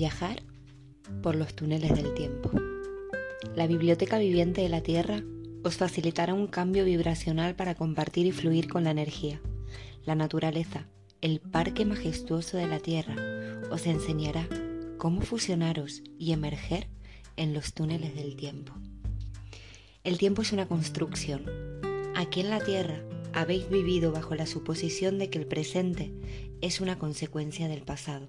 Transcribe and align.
Viajar 0.00 0.42
por 1.22 1.34
los 1.34 1.54
túneles 1.54 1.94
del 1.94 2.14
tiempo. 2.14 2.50
La 3.54 3.66
biblioteca 3.66 4.16
viviente 4.16 4.62
de 4.62 4.70
la 4.70 4.80
Tierra 4.80 5.22
os 5.62 5.76
facilitará 5.76 6.32
un 6.32 6.46
cambio 6.46 6.86
vibracional 6.86 7.54
para 7.54 7.74
compartir 7.74 8.24
y 8.24 8.32
fluir 8.32 8.66
con 8.66 8.84
la 8.84 8.92
energía. 8.92 9.42
La 10.06 10.14
naturaleza, 10.14 10.88
el 11.20 11.38
parque 11.38 11.84
majestuoso 11.84 12.56
de 12.56 12.66
la 12.66 12.78
Tierra, 12.78 13.14
os 13.70 13.86
enseñará 13.86 14.48
cómo 14.96 15.20
fusionaros 15.20 16.02
y 16.18 16.32
emerger 16.32 16.88
en 17.36 17.52
los 17.52 17.74
túneles 17.74 18.14
del 18.14 18.36
tiempo. 18.36 18.72
El 20.02 20.16
tiempo 20.16 20.40
es 20.40 20.52
una 20.52 20.66
construcción. 20.66 21.44
Aquí 22.16 22.40
en 22.40 22.48
la 22.48 22.60
Tierra 22.60 23.02
habéis 23.34 23.68
vivido 23.68 24.12
bajo 24.12 24.34
la 24.34 24.46
suposición 24.46 25.18
de 25.18 25.28
que 25.28 25.38
el 25.38 25.46
presente 25.46 26.10
es 26.62 26.80
una 26.80 26.98
consecuencia 26.98 27.68
del 27.68 27.82
pasado. 27.82 28.28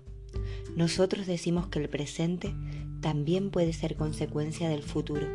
Nosotros 0.75 1.27
decimos 1.27 1.67
que 1.67 1.79
el 1.79 1.89
presente 1.89 2.53
también 3.01 3.49
puede 3.49 3.73
ser 3.73 3.95
consecuencia 3.95 4.69
del 4.69 4.83
futuro. 4.83 5.27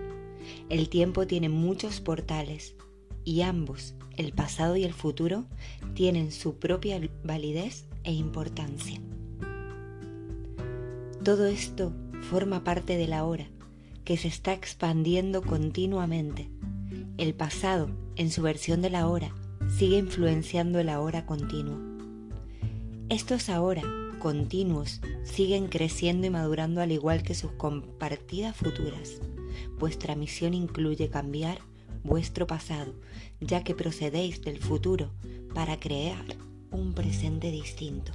El 0.68 0.88
tiempo 0.88 1.26
tiene 1.26 1.48
muchos 1.48 2.00
portales 2.00 2.74
y 3.24 3.42
ambos, 3.42 3.94
el 4.16 4.32
pasado 4.32 4.76
y 4.76 4.84
el 4.84 4.94
futuro, 4.94 5.44
tienen 5.94 6.30
su 6.30 6.58
propia 6.58 7.00
validez 7.24 7.86
e 8.04 8.12
importancia. 8.12 9.00
Todo 11.24 11.46
esto 11.46 11.92
forma 12.30 12.62
parte 12.62 12.96
de 12.96 13.08
la 13.08 13.24
hora, 13.24 13.48
que 14.04 14.16
se 14.16 14.28
está 14.28 14.52
expandiendo 14.52 15.42
continuamente. 15.42 16.48
El 17.18 17.34
pasado, 17.34 17.90
en 18.14 18.30
su 18.30 18.42
versión 18.42 18.80
de 18.80 18.90
la 18.90 19.08
hora, 19.08 19.34
sigue 19.76 19.98
influenciando 19.98 20.78
el 20.78 20.88
ahora 20.88 21.26
continuo. 21.26 21.78
Estos 23.08 23.48
ahora 23.48 23.82
continuos 24.18 25.00
siguen 25.24 25.68
creciendo 25.68 26.26
y 26.26 26.30
madurando 26.30 26.80
al 26.80 26.92
igual 26.92 27.22
que 27.22 27.34
sus 27.34 27.52
compartidas 27.52 28.56
futuras. 28.56 29.20
Vuestra 29.78 30.14
misión 30.14 30.54
incluye 30.54 31.08
cambiar 31.08 31.58
vuestro 32.02 32.46
pasado, 32.46 32.94
ya 33.40 33.64
que 33.64 33.74
procedéis 33.74 34.42
del 34.42 34.58
futuro 34.58 35.10
para 35.54 35.78
crear 35.78 36.24
un 36.70 36.94
presente 36.94 37.50
distinto. 37.50 38.12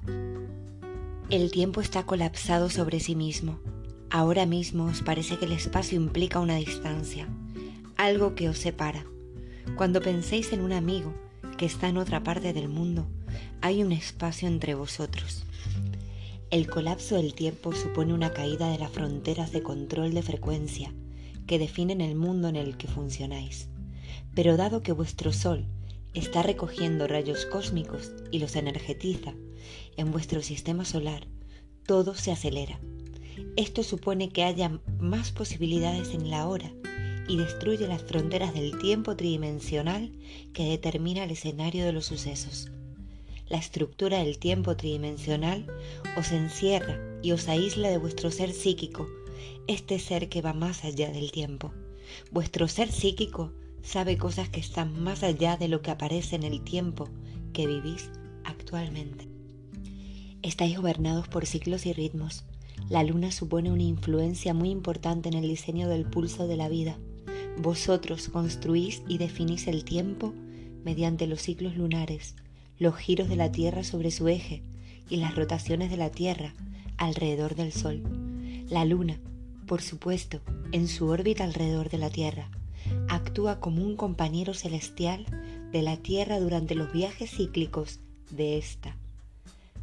El 1.29 1.51
tiempo 1.51 1.81
está 1.81 2.05
colapsado 2.05 2.69
sobre 2.69 2.99
sí 2.99 3.15
mismo. 3.15 3.59
Ahora 4.09 4.45
mismo 4.45 4.85
os 4.85 5.01
parece 5.01 5.37
que 5.37 5.45
el 5.45 5.53
espacio 5.53 5.97
implica 5.97 6.39
una 6.39 6.55
distancia, 6.55 7.27
algo 7.95 8.35
que 8.35 8.49
os 8.49 8.57
separa. 8.57 9.05
Cuando 9.77 10.01
penséis 10.01 10.51
en 10.51 10.61
un 10.61 10.73
amigo 10.73 11.13
que 11.57 11.65
está 11.65 11.87
en 11.87 11.97
otra 11.97 12.23
parte 12.23 12.51
del 12.51 12.67
mundo, 12.67 13.07
hay 13.61 13.83
un 13.83 13.91
espacio 13.91 14.47
entre 14.47 14.73
vosotros. 14.73 15.45
El 16.51 16.69
colapso 16.69 17.15
del 17.15 17.33
tiempo 17.33 17.71
supone 17.71 18.13
una 18.13 18.33
caída 18.33 18.69
de 18.69 18.77
las 18.77 18.91
fronteras 18.91 19.53
de 19.53 19.63
control 19.63 20.13
de 20.13 20.21
frecuencia 20.21 20.93
que 21.47 21.57
definen 21.57 22.01
el 22.01 22.15
mundo 22.15 22.49
en 22.49 22.57
el 22.57 22.75
que 22.75 22.89
funcionáis. 22.89 23.69
Pero 24.35 24.57
dado 24.57 24.83
que 24.83 24.91
vuestro 24.91 25.31
Sol 25.31 25.65
está 26.13 26.43
recogiendo 26.43 27.07
rayos 27.07 27.45
cósmicos 27.45 28.11
y 28.31 28.39
los 28.39 28.57
energetiza 28.57 29.33
en 29.95 30.11
vuestro 30.11 30.41
sistema 30.41 30.83
solar, 30.83 31.25
todo 31.85 32.15
se 32.15 32.33
acelera. 32.33 32.81
Esto 33.55 33.81
supone 33.81 34.27
que 34.27 34.43
haya 34.43 34.77
más 34.99 35.31
posibilidades 35.31 36.13
en 36.13 36.29
la 36.29 36.49
hora 36.49 36.69
y 37.29 37.37
destruye 37.37 37.87
las 37.87 38.03
fronteras 38.03 38.53
del 38.53 38.77
tiempo 38.77 39.15
tridimensional 39.15 40.11
que 40.51 40.65
determina 40.65 41.23
el 41.23 41.31
escenario 41.31 41.85
de 41.85 41.93
los 41.93 42.07
sucesos 42.07 42.69
la 43.51 43.57
estructura 43.57 44.19
del 44.19 44.37
tiempo 44.37 44.77
tridimensional 44.77 45.67
os 46.17 46.31
encierra 46.31 46.97
y 47.21 47.33
os 47.33 47.49
aísla 47.49 47.89
de 47.89 47.97
vuestro 47.97 48.31
ser 48.31 48.53
psíquico, 48.53 49.09
este 49.67 49.99
ser 49.99 50.29
que 50.29 50.41
va 50.41 50.53
más 50.53 50.85
allá 50.85 51.11
del 51.11 51.33
tiempo. 51.33 51.73
Vuestro 52.31 52.69
ser 52.69 52.89
psíquico 52.89 53.51
sabe 53.83 54.17
cosas 54.17 54.47
que 54.47 54.61
están 54.61 55.03
más 55.03 55.21
allá 55.21 55.57
de 55.57 55.67
lo 55.67 55.81
que 55.81 55.91
aparece 55.91 56.37
en 56.37 56.43
el 56.43 56.63
tiempo 56.63 57.09
que 57.51 57.67
vivís 57.67 58.09
actualmente. 58.45 59.27
Estáis 60.43 60.77
gobernados 60.77 61.27
por 61.27 61.45
ciclos 61.45 61.85
y 61.85 61.91
ritmos. 61.91 62.45
La 62.89 63.03
luna 63.03 63.31
supone 63.33 63.69
una 63.69 63.83
influencia 63.83 64.53
muy 64.53 64.69
importante 64.69 65.27
en 65.27 65.35
el 65.35 65.47
diseño 65.49 65.89
del 65.89 66.05
pulso 66.05 66.47
de 66.47 66.55
la 66.55 66.69
vida. 66.69 66.97
Vosotros 67.57 68.29
construís 68.29 69.03
y 69.09 69.17
definís 69.17 69.67
el 69.67 69.83
tiempo 69.83 70.33
mediante 70.85 71.27
los 71.27 71.41
ciclos 71.41 71.75
lunares, 71.75 72.35
los 72.81 72.95
giros 72.95 73.29
de 73.29 73.35
la 73.35 73.51
Tierra 73.51 73.83
sobre 73.83 74.09
su 74.09 74.27
eje 74.27 74.63
y 75.07 75.17
las 75.17 75.35
rotaciones 75.35 75.91
de 75.91 75.97
la 75.97 76.09
Tierra 76.09 76.55
alrededor 76.97 77.53
del 77.53 77.73
Sol. 77.73 78.01
La 78.69 78.85
Luna, 78.85 79.19
por 79.67 79.83
supuesto, 79.83 80.41
en 80.71 80.87
su 80.87 81.05
órbita 81.05 81.43
alrededor 81.43 81.91
de 81.91 81.99
la 81.99 82.09
Tierra, 82.09 82.49
actúa 83.07 83.59
como 83.59 83.83
un 83.83 83.95
compañero 83.95 84.55
celestial 84.55 85.27
de 85.71 85.83
la 85.83 85.97
Tierra 85.97 86.39
durante 86.39 86.73
los 86.73 86.91
viajes 86.91 87.29
cíclicos 87.29 87.99
de 88.31 88.57
esta. 88.57 88.97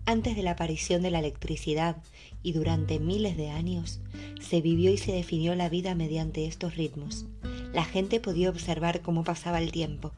Antes 0.04 0.34
de 0.34 0.42
la 0.42 0.52
aparición 0.52 1.00
de 1.00 1.12
la 1.12 1.20
electricidad 1.20 1.98
y 2.42 2.50
durante 2.50 2.98
miles 2.98 3.36
de 3.36 3.50
años, 3.50 4.00
se 4.40 4.60
vivió 4.60 4.90
y 4.90 4.98
se 4.98 5.12
definió 5.12 5.54
la 5.54 5.68
vida 5.68 5.94
mediante 5.94 6.46
estos 6.46 6.74
ritmos. 6.74 7.26
La 7.72 7.84
gente 7.84 8.18
podía 8.18 8.48
observar 8.48 9.02
cómo 9.02 9.24
pasaba 9.24 9.60
el 9.60 9.72
tiempo. 9.72 10.12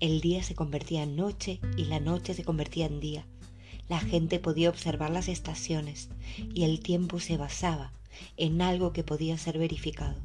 El 0.00 0.20
día 0.20 0.42
se 0.42 0.56
convertía 0.56 1.04
en 1.04 1.14
noche 1.14 1.60
y 1.76 1.84
la 1.84 2.00
noche 2.00 2.34
se 2.34 2.42
convertía 2.42 2.86
en 2.86 2.98
día. 2.98 3.26
La 3.88 4.00
gente 4.00 4.40
podía 4.40 4.68
observar 4.68 5.10
las 5.10 5.28
estaciones 5.28 6.08
y 6.52 6.64
el 6.64 6.80
tiempo 6.80 7.20
se 7.20 7.36
basaba 7.36 7.92
en 8.36 8.60
algo 8.60 8.92
que 8.92 9.04
podía 9.04 9.38
ser 9.38 9.56
verificado. 9.58 10.16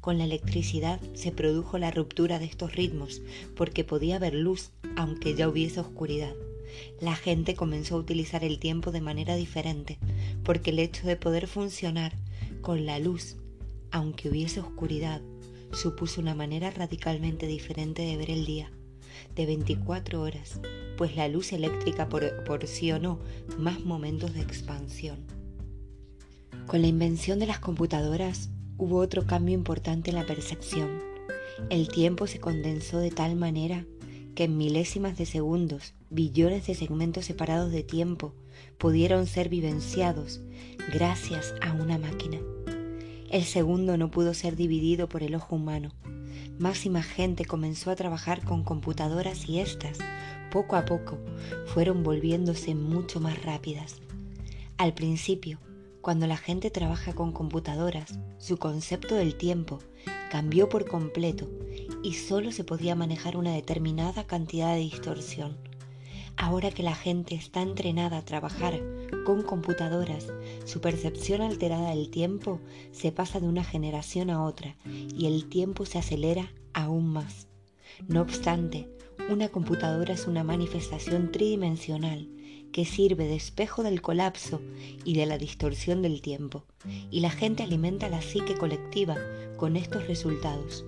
Con 0.00 0.18
la 0.18 0.24
electricidad 0.24 1.00
se 1.14 1.30
produjo 1.30 1.78
la 1.78 1.92
ruptura 1.92 2.40
de 2.40 2.46
estos 2.46 2.74
ritmos 2.74 3.22
porque 3.54 3.84
podía 3.84 4.16
haber 4.16 4.34
luz 4.34 4.72
aunque 4.96 5.36
ya 5.36 5.48
hubiese 5.48 5.78
oscuridad. 5.78 6.34
La 7.00 7.14
gente 7.14 7.54
comenzó 7.54 7.94
a 7.94 7.98
utilizar 7.98 8.42
el 8.42 8.58
tiempo 8.58 8.90
de 8.90 9.00
manera 9.00 9.36
diferente 9.36 9.98
porque 10.42 10.70
el 10.70 10.80
hecho 10.80 11.06
de 11.06 11.16
poder 11.16 11.46
funcionar 11.46 12.14
con 12.62 12.84
la 12.84 12.98
luz 12.98 13.36
aunque 13.92 14.28
hubiese 14.28 14.58
oscuridad 14.58 15.22
supuso 15.76 16.20
una 16.20 16.34
manera 16.34 16.70
radicalmente 16.70 17.46
diferente 17.46 18.02
de 18.02 18.16
ver 18.16 18.30
el 18.30 18.44
día, 18.46 18.72
de 19.34 19.46
24 19.46 20.20
horas, 20.20 20.60
pues 20.96 21.16
la 21.16 21.28
luz 21.28 21.52
eléctrica 21.52 22.08
proporcionó 22.08 23.20
más 23.58 23.80
momentos 23.80 24.34
de 24.34 24.40
expansión. 24.40 25.26
Con 26.66 26.82
la 26.82 26.88
invención 26.88 27.38
de 27.38 27.46
las 27.46 27.60
computadoras 27.60 28.50
hubo 28.78 28.98
otro 28.98 29.26
cambio 29.26 29.54
importante 29.54 30.10
en 30.10 30.16
la 30.16 30.26
percepción. 30.26 31.00
El 31.70 31.88
tiempo 31.88 32.26
se 32.26 32.40
condensó 32.40 32.98
de 32.98 33.10
tal 33.10 33.36
manera 33.36 33.86
que 34.34 34.44
en 34.44 34.58
milésimas 34.58 35.16
de 35.16 35.26
segundos, 35.26 35.94
billones 36.10 36.66
de 36.66 36.74
segmentos 36.74 37.24
separados 37.24 37.70
de 37.70 37.82
tiempo 37.82 38.34
pudieron 38.78 39.26
ser 39.26 39.48
vivenciados 39.48 40.40
gracias 40.92 41.54
a 41.62 41.72
una 41.72 41.98
máquina. 41.98 42.38
El 43.30 43.44
segundo 43.44 43.96
no 43.96 44.10
pudo 44.10 44.34
ser 44.34 44.54
dividido 44.54 45.08
por 45.08 45.22
el 45.22 45.34
ojo 45.34 45.56
humano. 45.56 45.90
Más 46.58 46.86
y 46.86 46.90
más 46.90 47.06
gente 47.06 47.44
comenzó 47.44 47.90
a 47.90 47.96
trabajar 47.96 48.44
con 48.44 48.62
computadoras 48.62 49.48
y 49.48 49.58
éstas, 49.58 49.98
poco 50.50 50.76
a 50.76 50.84
poco, 50.84 51.18
fueron 51.66 52.02
volviéndose 52.02 52.74
mucho 52.74 53.20
más 53.20 53.42
rápidas. 53.42 54.00
Al 54.78 54.94
principio, 54.94 55.58
cuando 56.00 56.28
la 56.28 56.36
gente 56.36 56.70
trabaja 56.70 57.14
con 57.14 57.32
computadoras, 57.32 58.18
su 58.38 58.58
concepto 58.58 59.16
del 59.16 59.36
tiempo 59.36 59.80
cambió 60.30 60.68
por 60.68 60.86
completo 60.86 61.50
y 62.04 62.14
solo 62.14 62.52
se 62.52 62.62
podía 62.62 62.94
manejar 62.94 63.36
una 63.36 63.52
determinada 63.52 64.24
cantidad 64.24 64.72
de 64.74 64.80
distorsión. 64.80 65.65
Ahora 66.36 66.70
que 66.70 66.82
la 66.82 66.94
gente 66.94 67.34
está 67.34 67.62
entrenada 67.62 68.18
a 68.18 68.24
trabajar 68.24 68.80
con 69.24 69.42
computadoras, 69.42 70.26
su 70.64 70.80
percepción 70.80 71.40
alterada 71.40 71.90
del 71.90 72.10
tiempo 72.10 72.60
se 72.92 73.10
pasa 73.10 73.40
de 73.40 73.48
una 73.48 73.64
generación 73.64 74.30
a 74.30 74.44
otra 74.44 74.76
y 74.84 75.26
el 75.26 75.48
tiempo 75.48 75.86
se 75.86 75.98
acelera 75.98 76.52
aún 76.74 77.08
más. 77.08 77.48
No 78.06 78.20
obstante, 78.20 78.88
una 79.30 79.48
computadora 79.48 80.12
es 80.14 80.26
una 80.26 80.44
manifestación 80.44 81.32
tridimensional 81.32 82.28
que 82.70 82.84
sirve 82.84 83.26
de 83.26 83.36
espejo 83.36 83.82
del 83.82 84.02
colapso 84.02 84.60
y 85.04 85.14
de 85.14 85.24
la 85.24 85.38
distorsión 85.38 86.02
del 86.02 86.20
tiempo, 86.20 86.64
y 87.10 87.20
la 87.20 87.30
gente 87.30 87.62
alimenta 87.62 88.10
la 88.10 88.20
psique 88.20 88.54
colectiva 88.54 89.16
con 89.56 89.76
estos 89.76 90.06
resultados. 90.06 90.84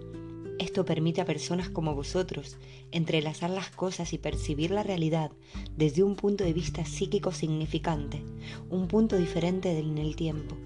Esto 0.59 0.85
permite 0.85 1.21
a 1.21 1.25
personas 1.25 1.69
como 1.69 1.95
vosotros 1.95 2.57
entrelazar 2.91 3.51
las 3.51 3.71
cosas 3.71 4.13
y 4.13 4.19
percibir 4.19 4.73
la 4.73 4.83
realidad 4.83 5.31
desde 5.77 6.03
un 6.03 6.17
punto 6.17 6.43
de 6.43 6.53
vista 6.53 6.85
psíquico 6.85 7.31
significante, 7.31 8.23
un 8.69 8.89
punto 8.89 9.17
diferente 9.17 9.79
en 9.79 9.99
el 9.99 10.17
tiempo. 10.17 10.57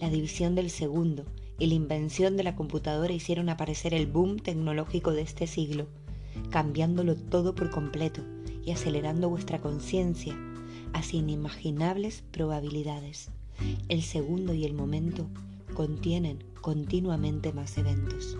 La 0.00 0.10
división 0.10 0.54
del 0.54 0.70
segundo 0.70 1.24
y 1.58 1.66
la 1.66 1.74
invención 1.74 2.36
de 2.36 2.44
la 2.44 2.54
computadora 2.54 3.12
hicieron 3.12 3.48
aparecer 3.48 3.94
el 3.94 4.06
boom 4.06 4.38
tecnológico 4.38 5.10
de 5.10 5.22
este 5.22 5.48
siglo, 5.48 5.88
cambiándolo 6.50 7.16
todo 7.16 7.54
por 7.54 7.70
completo 7.70 8.22
y 8.64 8.70
acelerando 8.70 9.28
vuestra 9.28 9.60
conciencia 9.60 10.36
hacia 10.92 11.18
inimaginables 11.18 12.22
probabilidades. 12.30 13.30
el 13.88 14.02
segundo 14.02 14.54
y 14.54 14.64
el 14.64 14.74
momento 14.74 15.28
contienen 15.74 16.42
continuamente 16.60 17.52
más 17.52 17.76
eventos. 17.78 18.36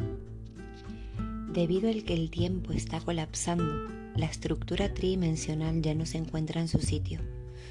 Debido 1.53 1.91
al 1.91 2.05
que 2.05 2.15
el 2.15 2.31
tiempo 2.31 2.73
está 2.73 2.99
colapsando, 3.01 3.87
la 4.17 4.25
estructura 4.25 4.95
tridimensional 4.95 5.83
ya 5.83 5.95
no 5.95 6.07
se 6.07 6.17
encuentra 6.17 6.63
en 6.63 6.69
su 6.69 6.79
sitio. 6.79 7.21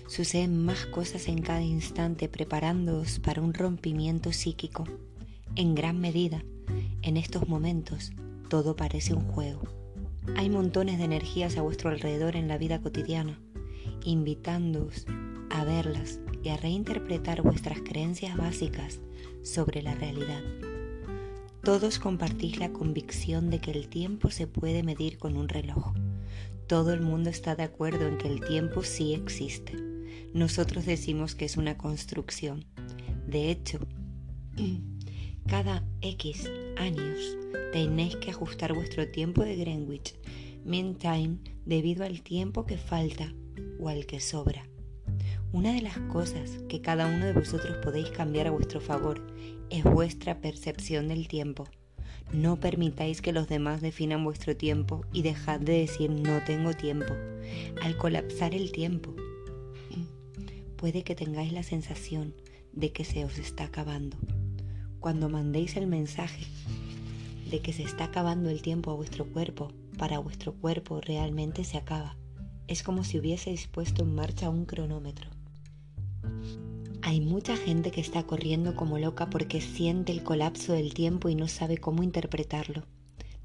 Suceden 0.08 0.64
más 0.64 0.86
cosas 0.86 1.28
en 1.28 1.42
cada 1.42 1.64
instante 1.64 2.30
preparándoos 2.30 3.18
para 3.18 3.42
un 3.42 3.56
rompimiento 3.56 4.34
psíquico. 4.34 4.84
En 5.56 5.74
gran 5.74 6.00
medida, 6.00 6.44
en 7.02 7.18
estos 7.18 7.48
momentos, 7.48 8.12
todo 8.50 8.76
parece 8.76 9.16
un 9.16 9.26
juego. 9.26 9.64
Hay 10.36 10.52
montones 10.52 11.00
de 11.00 11.06
energías 11.06 11.58
a 11.58 11.64
vuestro 11.64 11.90
alrededor 11.90 12.36
en 12.36 12.48
la 12.48 12.60
vida 12.60 12.82
cotidiana, 12.82 13.40
invitándoos 14.06 15.08
a 15.50 15.66
verlas 15.66 16.20
y 16.44 16.50
a 16.50 16.58
reinterpretar 16.58 17.42
vuestras 17.42 17.80
creencias 17.80 18.38
básicas 18.38 19.00
sobre 19.42 19.82
la 19.82 19.96
realidad. 19.96 20.42
Todos 21.64 22.00
compartís 22.00 22.58
la 22.58 22.74
convicción 22.74 23.52
de 23.52 23.60
que 23.60 23.70
el 23.70 23.88
tiempo 23.88 24.32
se 24.32 24.48
puede 24.48 24.82
medir 24.82 25.20
con 25.20 25.38
un 25.38 25.48
reloj. 25.48 25.94
Todo 26.68 26.92
el 26.92 27.02
mundo 27.02 27.30
está 27.30 27.56
de 27.56 27.62
acuerdo 27.62 28.08
en 28.08 28.18
que 28.18 28.28
el 28.28 28.42
tiempo 28.42 28.82
sí 28.82 29.14
existe. 29.14 29.74
Nosotros 30.34 30.88
decimos 30.88 31.36
que 31.36 31.46
es 31.46 31.58
una 31.58 31.78
construcción. 31.78 32.66
De 33.28 33.52
hecho, 33.52 33.80
cada 35.48 35.86
X 36.02 36.50
años 36.78 37.38
tenéis 37.72 38.16
que 38.16 38.32
ajustar 38.32 38.74
vuestro 38.74 39.08
tiempo 39.10 39.44
de 39.44 39.56
Greenwich 39.56 40.16
Mean 40.66 40.96
Time 40.96 41.38
debido 41.66 42.04
al 42.04 42.24
tiempo 42.24 42.66
que 42.66 42.78
falta 42.78 43.36
o 43.80 43.88
al 43.88 44.08
que 44.08 44.20
sobra. 44.20 44.71
Una 45.54 45.74
de 45.74 45.82
las 45.82 45.98
cosas 45.98 46.60
que 46.70 46.80
cada 46.80 47.08
uno 47.08 47.26
de 47.26 47.34
vosotros 47.34 47.76
podéis 47.84 48.10
cambiar 48.12 48.48
a 48.48 48.52
vuestro 48.52 48.80
favor 48.80 49.22
es 49.70 49.84
vuestra 49.84 50.40
percepción 50.40 51.10
del 51.10 51.28
tiempo. 51.28 51.68
No 52.32 52.58
permitáis 52.58 53.22
que 53.22 53.34
los 53.34 53.50
demás 53.50 53.82
definan 53.82 54.24
vuestro 54.24 54.56
tiempo 54.56 55.04
y 55.12 55.24
dejad 55.24 55.60
de 55.60 55.74
decir 55.74 56.10
no 56.10 56.42
tengo 56.46 56.74
tiempo. 56.74 57.14
Al 57.82 57.98
colapsar 57.98 58.56
el 58.56 58.72
tiempo, 58.72 59.14
puede 60.78 61.04
que 61.04 61.16
tengáis 61.16 61.52
la 61.52 61.64
sensación 61.64 62.34
de 62.72 62.94
que 62.94 63.04
se 63.04 63.26
os 63.26 63.38
está 63.38 63.66
acabando. 63.66 64.16
Cuando 65.02 65.28
mandéis 65.28 65.76
el 65.76 65.86
mensaje 65.86 66.46
de 67.50 67.60
que 67.60 67.74
se 67.74 67.84
está 67.84 68.06
acabando 68.06 68.50
el 68.50 68.62
tiempo 68.62 68.90
a 68.90 68.96
vuestro 68.96 69.26
cuerpo, 69.26 69.74
para 69.98 70.20
vuestro 70.20 70.54
cuerpo 70.54 71.02
realmente 71.02 71.66
se 71.66 71.78
acaba. 71.78 72.16
Es 72.70 72.84
como 72.84 73.04
si 73.04 73.20
hubieseis 73.20 73.68
puesto 73.68 74.04
en 74.04 74.16
marcha 74.16 74.50
un 74.50 74.66
cronómetro. 74.66 75.41
Hay 77.04 77.20
mucha 77.20 77.58
gente 77.58 77.92
que 77.92 78.02
está 78.02 78.24
corriendo 78.24 78.76
como 78.76 79.00
loca 79.00 79.30
porque 79.30 79.60
siente 79.60 80.12
el 80.12 80.24
colapso 80.24 80.74
del 80.74 80.94
tiempo 80.94 81.30
y 81.30 81.36
no 81.36 81.48
sabe 81.48 81.78
cómo 81.78 82.04
interpretarlo. 82.04 82.84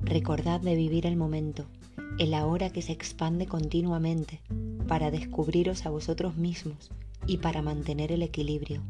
Recordad 0.00 0.60
de 0.60 0.74
vivir 0.74 1.06
el 1.06 1.16
momento, 1.16 1.66
el 2.18 2.34
ahora 2.34 2.70
que 2.70 2.82
se 2.82 2.92
expande 2.92 3.46
continuamente, 3.46 4.40
para 4.86 5.10
descubriros 5.10 5.86
a 5.86 5.90
vosotros 5.90 6.36
mismos 6.36 6.90
y 7.26 7.38
para 7.38 7.62
mantener 7.62 8.12
el 8.12 8.22
equilibrio. 8.22 8.82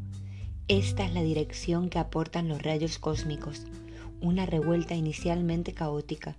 Esta 0.67 1.05
es 1.05 1.13
la 1.13 1.23
dirección 1.23 1.89
que 1.89 1.97
aportan 1.97 2.49
los 2.49 2.61
rayos 2.61 2.99
cósmicos, 2.99 3.65
una 4.21 4.45
revuelta 4.45 4.95
inicialmente 4.95 5.73
caótica, 5.73 6.35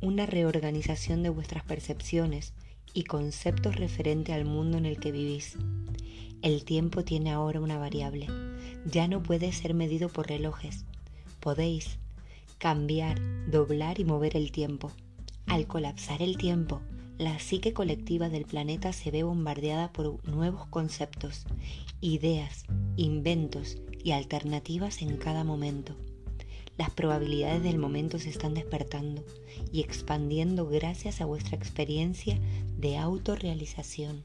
una 0.00 0.24
reorganización 0.24 1.22
de 1.22 1.30
vuestras 1.30 1.64
percepciones 1.64 2.54
y 2.94 3.04
conceptos 3.04 3.76
referente 3.76 4.32
al 4.32 4.44
mundo 4.44 4.78
en 4.78 4.86
el 4.86 4.98
que 5.00 5.12
vivís. 5.12 5.56
El 6.42 6.64
tiempo 6.64 7.04
tiene 7.04 7.30
ahora 7.30 7.60
una 7.60 7.78
variable. 7.78 8.26
Ya 8.84 9.06
no 9.06 9.22
puede 9.22 9.52
ser 9.52 9.74
medido 9.74 10.08
por 10.08 10.26
relojes. 10.26 10.84
Podéis 11.38 12.00
cambiar, 12.58 13.20
doblar 13.48 14.00
y 14.00 14.04
mover 14.04 14.36
el 14.36 14.50
tiempo. 14.50 14.90
Al 15.46 15.68
colapsar 15.68 16.20
el 16.20 16.36
tiempo, 16.36 16.80
la 17.16 17.38
psique 17.38 17.72
colectiva 17.72 18.28
del 18.28 18.44
planeta 18.44 18.92
se 18.92 19.12
ve 19.12 19.22
bombardeada 19.22 19.92
por 19.92 20.26
nuevos 20.28 20.66
conceptos, 20.66 21.46
ideas, 22.00 22.64
inventos 22.96 23.78
y 24.02 24.10
alternativas 24.10 25.00
en 25.00 25.18
cada 25.18 25.44
momento. 25.44 25.94
Las 26.76 26.90
probabilidades 26.90 27.62
del 27.62 27.78
momento 27.78 28.18
se 28.18 28.30
están 28.30 28.54
despertando 28.54 29.24
y 29.70 29.80
expandiendo 29.80 30.66
gracias 30.66 31.20
a 31.20 31.24
vuestra 31.24 31.56
experiencia 31.56 32.40
de 32.78 32.98
autorrealización 32.98 34.24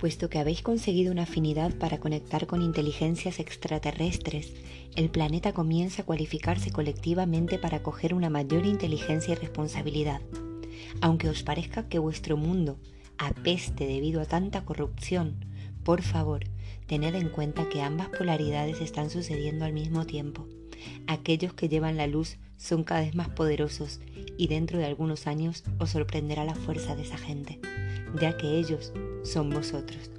puesto 0.00 0.30
que 0.30 0.38
habéis 0.38 0.62
conseguido 0.62 1.12
una 1.12 1.24
afinidad 1.24 1.74
para 1.74 1.98
conectar 1.98 2.46
con 2.46 2.62
inteligencias 2.62 3.38
extraterrestres, 3.38 4.54
el 4.96 5.10
planeta 5.10 5.52
comienza 5.52 6.02
a 6.02 6.06
cualificarse 6.06 6.72
colectivamente 6.72 7.58
para 7.58 7.78
acoger 7.78 8.14
una 8.14 8.30
mayor 8.30 8.64
inteligencia 8.64 9.32
y 9.32 9.36
responsabilidad. 9.36 10.22
Aunque 11.02 11.28
os 11.28 11.42
parezca 11.42 11.86
que 11.86 11.98
vuestro 11.98 12.38
mundo 12.38 12.78
apeste 13.18 13.86
debido 13.86 14.22
a 14.22 14.24
tanta 14.24 14.64
corrupción, 14.64 15.44
por 15.84 16.00
favor, 16.00 16.44
tened 16.86 17.14
en 17.14 17.28
cuenta 17.28 17.68
que 17.68 17.82
ambas 17.82 18.08
polaridades 18.08 18.80
están 18.80 19.10
sucediendo 19.10 19.66
al 19.66 19.74
mismo 19.74 20.06
tiempo. 20.06 20.48
Aquellos 21.08 21.52
que 21.52 21.68
llevan 21.68 21.98
la 21.98 22.06
luz 22.06 22.38
son 22.56 22.84
cada 22.84 23.02
vez 23.02 23.14
más 23.14 23.28
poderosos 23.28 24.00
y 24.38 24.48
dentro 24.48 24.78
de 24.78 24.86
algunos 24.86 25.26
años 25.26 25.62
os 25.78 25.90
sorprenderá 25.90 26.46
la 26.46 26.54
fuerza 26.54 26.96
de 26.96 27.02
esa 27.02 27.18
gente 27.18 27.60
ya 28.18 28.36
que 28.36 28.58
ellos 28.58 28.92
son 29.22 29.50
vosotros. 29.50 30.10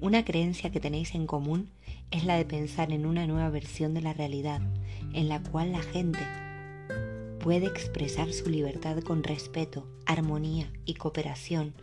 Una 0.00 0.24
creencia 0.24 0.70
que 0.70 0.80
tenéis 0.80 1.14
en 1.14 1.26
común 1.26 1.70
es 2.10 2.24
la 2.24 2.36
de 2.36 2.44
pensar 2.44 2.92
en 2.92 3.06
una 3.06 3.26
nueva 3.26 3.50
versión 3.50 3.94
de 3.94 4.02
la 4.02 4.12
realidad, 4.12 4.60
en 5.12 5.28
la 5.28 5.42
cual 5.42 5.72
la 5.72 5.82
gente 5.82 6.20
puede 7.38 7.66
expresar 7.66 8.32
su 8.32 8.48
libertad 8.50 9.00
con 9.00 9.22
respeto, 9.22 9.86
armonía 10.06 10.70
y 10.84 10.94
cooperación, 10.94 11.74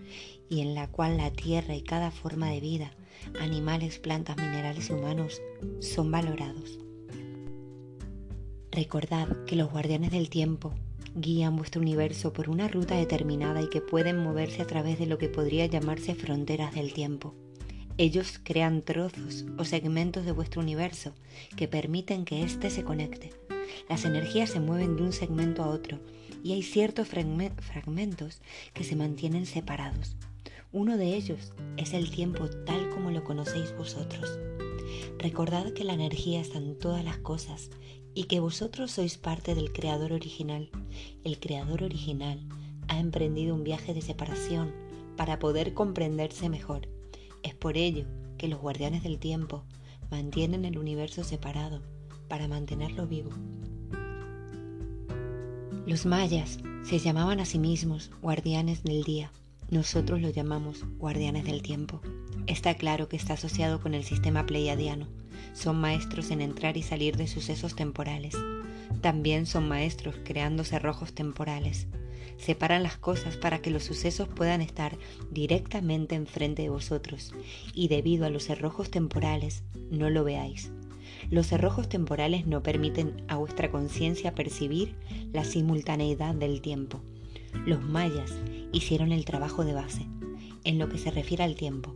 y 0.50 0.62
en 0.62 0.76
la 0.76 0.88
cual 0.88 1.18
la 1.18 1.32
tierra 1.32 1.76
y 1.76 1.82
cada 1.82 2.12
forma 2.12 2.50
de 2.50 2.60
vida, 2.60 2.92
animales, 3.40 4.00
plantas, 4.00 4.38
minerales 4.38 4.90
y 4.90 4.94
humanos, 4.94 5.42
son 5.80 6.12
valorados. 6.12 6.80
Recordad 8.72 9.46
que 9.46 9.56
los 9.56 9.72
guardianes 9.72 10.12
del 10.12 10.30
tiempo 10.30 10.74
guían 11.20 11.56
vuestro 11.56 11.82
universo 11.82 12.32
por 12.32 12.48
una 12.48 12.68
ruta 12.68 12.96
determinada 12.96 13.62
y 13.62 13.70
que 13.70 13.82
pueden 13.82 14.20
moverse 14.20 14.62
a 14.62 14.68
través 14.68 15.00
de 15.00 15.08
lo 15.08 15.18
que 15.18 15.30
podría 15.30 15.66
llamarse 15.66 16.14
fronteras 16.14 16.76
del 16.76 16.94
tiempo. 16.94 17.34
Ellos 17.98 18.40
crean 18.44 18.84
trozos 18.84 19.46
o 19.58 19.66
segmentos 19.66 20.26
de 20.26 20.32
vuestro 20.32 20.62
universo 20.62 21.14
que 21.56 21.68
permiten 21.68 22.24
que 22.24 22.44
éste 22.44 22.70
se 22.70 22.84
conecte. 22.84 23.32
Las 23.90 24.06
energías 24.06 24.52
se 24.52 24.60
mueven 24.60 24.96
de 24.96 25.02
un 25.02 25.12
segmento 25.12 25.64
a 25.64 25.70
otro 25.70 26.00
y 26.44 26.54
hay 26.54 26.62
ciertos 26.62 27.08
fragmentos 27.08 28.42
que 28.74 28.84
se 28.84 28.96
mantienen 28.96 29.48
separados. 29.48 30.16
Uno 30.72 30.98
de 30.98 31.16
ellos 31.16 31.52
es 31.78 31.94
el 31.94 32.12
tiempo 32.12 32.48
tal 32.68 32.90
como 32.92 33.10
lo 33.10 33.24
conocéis 33.24 33.76
vosotros. 33.76 34.38
Recordad 35.18 35.74
que 35.74 35.84
la 35.84 35.94
energía 35.94 36.40
está 36.40 36.60
en 36.60 36.78
todas 36.78 37.04
las 37.04 37.18
cosas 37.18 37.72
y 38.18 38.24
que 38.24 38.40
vosotros 38.40 38.90
sois 38.90 39.16
parte 39.16 39.54
del 39.54 39.72
Creador 39.72 40.12
original. 40.12 40.72
El 41.24 41.40
Creador 41.40 41.84
original 41.84 42.40
ha 42.88 43.00
emprendido 43.00 43.54
un 43.54 43.64
viaje 43.64 43.94
de 43.94 44.02
separación 44.02 44.74
para 45.16 45.38
poder 45.38 45.76
comprenderse 45.76 46.50
mejor. 46.50 46.90
Es 47.44 47.54
por 47.54 47.78
ello 47.78 48.06
que 48.40 48.48
los 48.48 48.60
guardianes 48.60 49.04
del 49.04 49.20
tiempo 49.20 49.66
mantienen 50.10 50.66
el 50.66 50.80
universo 50.80 51.24
separado 51.24 51.84
para 52.28 52.48
mantenerlo 52.48 53.06
vivo. 53.06 53.30
Los 55.86 56.08
mayas 56.08 56.58
se 56.86 56.98
llamaban 56.98 57.40
a 57.40 57.46
sí 57.46 57.60
mismos 57.60 58.10
guardianes 58.24 58.82
del 58.82 59.04
día. 59.04 59.32
Nosotros 59.70 60.20
lo 60.22 60.32
llamamos 60.32 60.86
guardianes 60.98 61.46
del 61.46 61.62
tiempo. 61.62 62.02
Está 62.48 62.74
claro 62.74 63.10
que 63.10 63.16
está 63.16 63.34
asociado 63.34 63.80
con 63.80 63.94
el 63.94 64.04
sistema 64.04 64.48
pleiadiano 64.48 65.06
son 65.54 65.80
maestros 65.80 66.32
en 66.32 66.42
entrar 66.42 66.78
y 66.78 66.84
salir 66.84 67.18
de 67.18 67.28
sucesos 67.28 67.76
temporales. 67.76 68.36
También 69.02 69.46
son 69.46 69.68
maestros 69.68 70.16
creando 70.24 70.64
cerrojos 70.64 71.14
temporales. 71.14 71.88
Separan 72.38 72.84
las 72.84 72.98
cosas 72.98 73.36
para 73.36 73.60
que 73.60 73.72
los 73.72 73.84
sucesos 73.84 74.28
puedan 74.28 74.62
estar 74.62 74.98
directamente 75.32 76.16
enfrente 76.16 76.62
de 76.62 76.70
vosotros 76.70 77.34
y 77.74 77.88
debido 77.88 78.26
a 78.26 78.30
los 78.30 78.44
cerrojos 78.44 78.92
temporales 78.92 79.64
no 79.90 80.10
lo 80.10 80.24
veáis. 80.24 80.72
Los 81.32 81.48
cerrojos 81.48 81.90
temporales 81.90 82.46
no 82.46 82.62
permiten 82.62 83.24
a 83.28 83.38
vuestra 83.38 83.72
conciencia 83.72 84.36
percibir 84.36 84.96
la 85.34 85.44
simultaneidad 85.44 86.36
del 86.36 86.62
tiempo. 86.62 87.02
Los 87.66 87.82
mayas 87.82 88.32
hicieron 88.72 89.12
el 89.12 89.26
trabajo 89.26 89.66
de 89.66 89.74
base 89.74 90.06
en 90.64 90.80
lo 90.80 90.90
que 90.90 90.98
se 90.98 91.12
refiere 91.12 91.44
al 91.44 91.56
tiempo, 91.56 91.96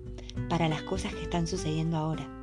para 0.49 0.69
las 0.69 0.81
cosas 0.83 1.13
que 1.13 1.23
están 1.23 1.45
sucediendo 1.45 1.97
ahora 1.97 2.40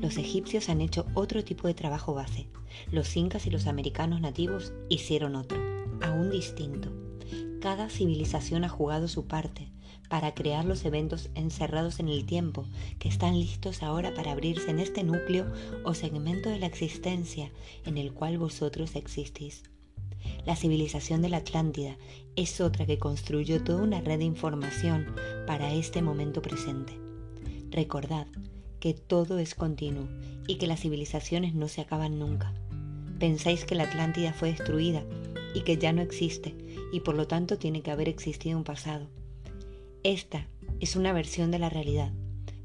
los 0.00 0.16
egipcios 0.16 0.68
han 0.68 0.80
hecho 0.80 1.06
otro 1.14 1.44
tipo 1.44 1.68
de 1.68 1.74
trabajo 1.74 2.14
base. 2.14 2.48
Los 2.90 3.16
incas 3.16 3.46
y 3.46 3.50
los 3.50 3.66
americanos 3.66 4.20
nativos 4.20 4.72
hicieron 4.88 5.36
otro, 5.36 5.58
aún 6.02 6.30
distinto. 6.30 6.92
Cada 7.60 7.88
civilización 7.88 8.64
ha 8.64 8.68
jugado 8.68 9.08
su 9.08 9.26
parte, 9.26 9.70
para 10.10 10.34
crear 10.34 10.64
los 10.64 10.84
eventos 10.84 11.30
encerrados 11.36 12.00
en 12.00 12.08
el 12.08 12.26
tiempo 12.26 12.66
que 12.98 13.08
están 13.08 13.38
listos 13.38 13.82
ahora 13.82 14.12
para 14.12 14.32
abrirse 14.32 14.70
en 14.70 14.80
este 14.80 15.04
núcleo 15.04 15.46
o 15.84 15.94
segmento 15.94 16.48
de 16.50 16.58
la 16.58 16.66
existencia 16.66 17.52
en 17.86 17.96
el 17.96 18.12
cual 18.12 18.36
vosotros 18.36 18.96
existís. 18.96 19.62
La 20.44 20.56
civilización 20.56 21.22
de 21.22 21.28
la 21.28 21.38
Atlántida 21.38 21.96
es 22.34 22.60
otra 22.60 22.86
que 22.86 22.98
construyó 22.98 23.62
toda 23.62 23.82
una 23.82 24.00
red 24.00 24.18
de 24.18 24.24
información 24.24 25.14
para 25.46 25.72
este 25.72 26.02
momento 26.02 26.42
presente. 26.42 26.98
Recordad 27.70 28.26
que 28.80 28.94
todo 28.94 29.38
es 29.38 29.54
continuo 29.54 30.08
y 30.46 30.56
que 30.56 30.66
las 30.66 30.80
civilizaciones 30.80 31.54
no 31.54 31.68
se 31.68 31.82
acaban 31.82 32.18
nunca. 32.18 32.52
Pensáis 33.18 33.64
que 33.64 33.74
la 33.74 33.84
Atlántida 33.84 34.32
fue 34.32 34.50
destruida 34.50 35.04
y 35.54 35.60
que 35.60 35.76
ya 35.76 35.92
no 35.92 36.02
existe 36.02 36.54
y 36.92 37.00
por 37.00 37.14
lo 37.14 37.26
tanto 37.26 37.58
tiene 37.58 37.82
que 37.82 37.90
haber 37.90 38.08
existido 38.08 38.56
un 38.56 38.64
pasado. 38.64 39.06
Esta 40.02 40.48
es 40.80 40.96
una 40.96 41.12
versión 41.12 41.50
de 41.50 41.58
la 41.58 41.68
realidad, 41.68 42.12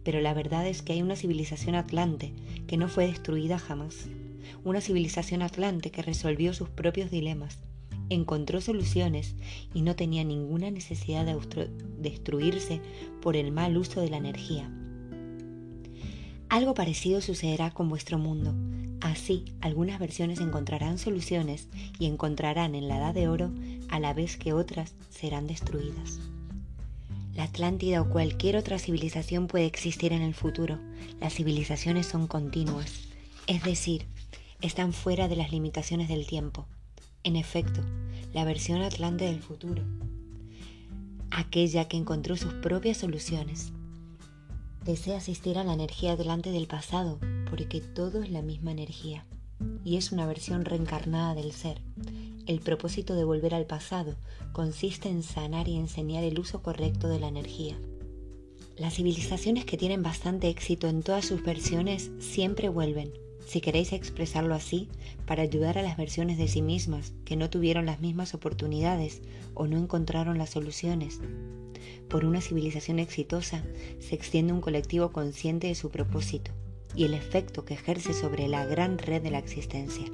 pero 0.03 0.22
la 0.22 0.34
verdad 0.34 0.65
es 0.67 0.81
que 0.81 0.93
hay 0.93 1.01
una 1.01 1.17
civilización 1.17 1.75
atlante 1.75 2.34
que 2.67 2.77
no 2.77 2.88
fue 2.88 3.07
destruida 3.07 3.60
jamás. 3.60 4.07
Una 4.63 4.79
civilización 4.79 5.41
atlante 5.41 5.91
que 5.91 6.01
resolvió 6.01 6.53
sus 6.53 6.69
propios 6.69 7.12
dilemas, 7.12 7.60
encontró 8.10 8.62
soluciones 8.62 9.36
y 9.74 9.81
no 9.81 9.95
tenía 9.95 10.24
ninguna 10.24 10.72
necesidad 10.72 11.25
de 11.25 11.69
destruirse 12.00 12.81
por 13.22 13.36
el 13.36 13.51
mal 13.51 13.77
uso 13.77 14.01
de 14.01 14.10
la 14.10 14.17
energía. 14.17 14.72
Algo 16.49 16.73
parecido 16.73 17.21
sucederá 17.21 17.71
con 17.71 17.89
vuestro 17.89 18.17
mundo. 18.17 18.53
Así, 19.01 19.45
algunas 19.61 19.99
versiones 19.99 20.39
encontrarán 20.39 20.97
soluciones 20.97 21.67
y 21.99 22.05
encontrarán 22.05 22.75
en 22.75 22.87
la 22.87 22.97
Edad 22.97 23.13
de 23.13 23.27
Oro 23.27 23.51
a 23.89 23.99
la 23.99 24.13
vez 24.13 24.37
que 24.37 24.53
otras 24.53 24.93
serán 25.09 25.47
destruidas. 25.47 26.19
La 27.33 27.43
Atlántida 27.43 28.01
o 28.01 28.09
cualquier 28.09 28.55
otra 28.55 28.79
civilización 28.79 29.47
puede 29.47 29.65
existir 29.65 30.13
en 30.13 30.21
el 30.21 30.33
futuro. 30.33 30.79
Las 31.19 31.33
civilizaciones 31.33 32.05
son 32.05 32.27
continuas, 32.27 33.09
es 33.47 33.61
decir, 33.63 34.05
están 34.61 34.93
fuera 34.93 35.27
de 35.27 35.35
las 35.35 35.51
limitaciones 35.51 36.07
del 36.07 36.25
tiempo. 36.25 36.65
En 37.23 37.35
efecto, 37.35 37.81
la 38.33 38.45
versión 38.45 38.81
atlante 38.81 39.25
del 39.25 39.41
futuro, 39.41 39.83
aquella 41.31 41.87
que 41.87 41.97
encontró 41.97 42.37
sus 42.37 42.53
propias 42.53 42.97
soluciones, 42.97 43.73
desea 44.85 45.17
asistir 45.17 45.57
a 45.57 45.63
la 45.63 45.73
energía 45.73 46.15
delante 46.15 46.51
del 46.51 46.67
pasado 46.67 47.19
porque 47.49 47.81
todo 47.81 48.21
es 48.21 48.29
la 48.29 48.43
misma 48.43 48.71
energía 48.71 49.25
y 49.83 49.97
es 49.97 50.11
una 50.11 50.27
versión 50.27 50.63
reencarnada 50.63 51.33
del 51.33 51.51
ser. 51.53 51.81
El 52.45 52.59
propósito 52.59 53.15
de 53.15 53.23
volver 53.23 53.55
al 53.55 53.65
pasado 53.65 54.15
consiste 54.53 55.09
en 55.09 55.23
sanar 55.23 55.67
y 55.67 55.75
enseñar 55.75 56.23
el 56.23 56.39
uso 56.39 56.61
correcto 56.61 57.07
de 57.07 57.19
la 57.19 57.27
energía. 57.27 57.79
Las 58.77 58.93
civilizaciones 58.93 59.65
que 59.65 59.77
tienen 59.77 60.03
bastante 60.03 60.49
éxito 60.49 60.87
en 60.87 61.01
todas 61.01 61.25
sus 61.25 61.41
versiones 61.43 62.11
siempre 62.19 62.69
vuelven, 62.69 63.11
si 63.47 63.61
queréis 63.61 63.91
expresarlo 63.91 64.53
así, 64.53 64.89
para 65.25 65.41
ayudar 65.41 65.79
a 65.79 65.81
las 65.81 65.97
versiones 65.97 66.37
de 66.37 66.47
sí 66.47 66.61
mismas 66.61 67.13
que 67.25 67.35
no 67.35 67.49
tuvieron 67.49 67.87
las 67.87 68.01
mismas 68.01 68.35
oportunidades 68.35 69.23
o 69.55 69.65
no 69.65 69.79
encontraron 69.79 70.37
las 70.37 70.51
soluciones. 70.51 71.21
Por 72.09 72.25
una 72.25 72.41
civilización 72.41 73.00
exitosa 73.00 73.63
se 74.00 74.15
extiende 74.15 74.53
un 74.53 74.62
colectivo 74.62 75.12
consciente 75.12 75.67
de 75.67 75.75
su 75.75 75.89
propósito 75.89 76.51
y 76.95 77.05
el 77.05 77.13
efecto 77.13 77.65
que 77.65 77.74
ejerce 77.74 78.13
sobre 78.13 78.47
la 78.47 78.65
gran 78.65 78.97
red 78.97 79.21
de 79.21 79.31
la 79.31 79.39
existencia. 79.39 80.05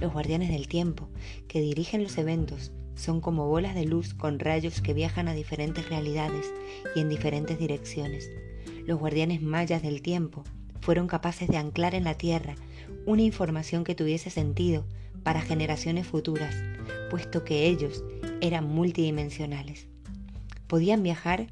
Los 0.00 0.12
guardianes 0.12 0.50
del 0.50 0.68
tiempo, 0.68 1.08
que 1.48 1.60
dirigen 1.60 2.02
los 2.02 2.18
eventos, 2.18 2.72
son 2.94 3.20
como 3.20 3.48
bolas 3.48 3.74
de 3.74 3.84
luz 3.84 4.14
con 4.14 4.38
rayos 4.38 4.80
que 4.80 4.94
viajan 4.94 5.28
a 5.28 5.34
diferentes 5.34 5.88
realidades 5.88 6.52
y 6.94 7.00
en 7.00 7.08
diferentes 7.08 7.58
direcciones. 7.58 8.30
Los 8.84 8.98
guardianes 8.98 9.40
mayas 9.42 9.82
del 9.82 10.02
tiempo 10.02 10.44
fueron 10.80 11.06
capaces 11.06 11.48
de 11.48 11.56
anclar 11.56 11.94
en 11.94 12.04
la 12.04 12.14
Tierra 12.14 12.56
una 13.06 13.22
información 13.22 13.84
que 13.84 13.94
tuviese 13.94 14.30
sentido 14.30 14.84
para 15.22 15.40
generaciones 15.40 16.06
futuras, 16.06 16.54
puesto 17.10 17.44
que 17.44 17.66
ellos 17.66 18.04
eran 18.40 18.68
multidimensionales. 18.68 19.91
Podían 20.72 21.02
viajar 21.02 21.48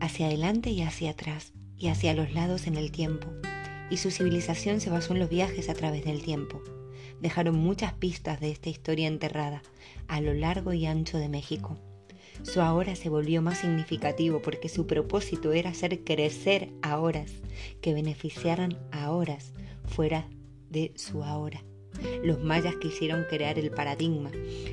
hacia 0.00 0.26
adelante 0.26 0.68
y 0.68 0.82
hacia 0.82 1.12
atrás 1.12 1.54
y 1.78 1.88
hacia 1.88 2.12
los 2.12 2.34
lados 2.34 2.66
en 2.66 2.76
el 2.76 2.92
tiempo, 2.92 3.26
y 3.88 3.96
su 3.96 4.10
civilización 4.10 4.82
se 4.82 4.90
basó 4.90 5.14
en 5.14 5.20
los 5.20 5.30
viajes 5.30 5.70
a 5.70 5.74
través 5.74 6.04
del 6.04 6.20
tiempo 6.20 6.62
dejaron 7.20 7.56
muchas 7.56 7.92
pistas 7.94 8.40
de 8.40 8.50
esta 8.50 8.68
historia 8.68 9.06
enterrada 9.06 9.62
a 10.08 10.20
lo 10.20 10.34
largo 10.34 10.72
y 10.72 10.86
ancho 10.86 11.18
de 11.18 11.28
México. 11.28 11.78
Su 12.42 12.60
ahora 12.60 12.96
se 12.96 13.10
volvió 13.10 13.42
más 13.42 13.58
significativo 13.58 14.40
porque 14.40 14.68
su 14.68 14.86
propósito 14.86 15.52
era 15.52 15.70
hacer 15.70 16.04
crecer 16.04 16.70
a 16.82 16.98
horas 16.98 17.32
que 17.80 17.92
beneficiaran 17.92 18.78
a 18.90 19.10
horas 19.10 19.52
fuera 19.84 20.28
de 20.70 20.92
su 20.96 21.22
ahora. 21.22 21.62
Los 22.22 22.42
mayas 22.42 22.76
quisieron 22.76 23.24
crear 23.28 23.58
el 23.58 23.70
paradigma, 23.70 24.30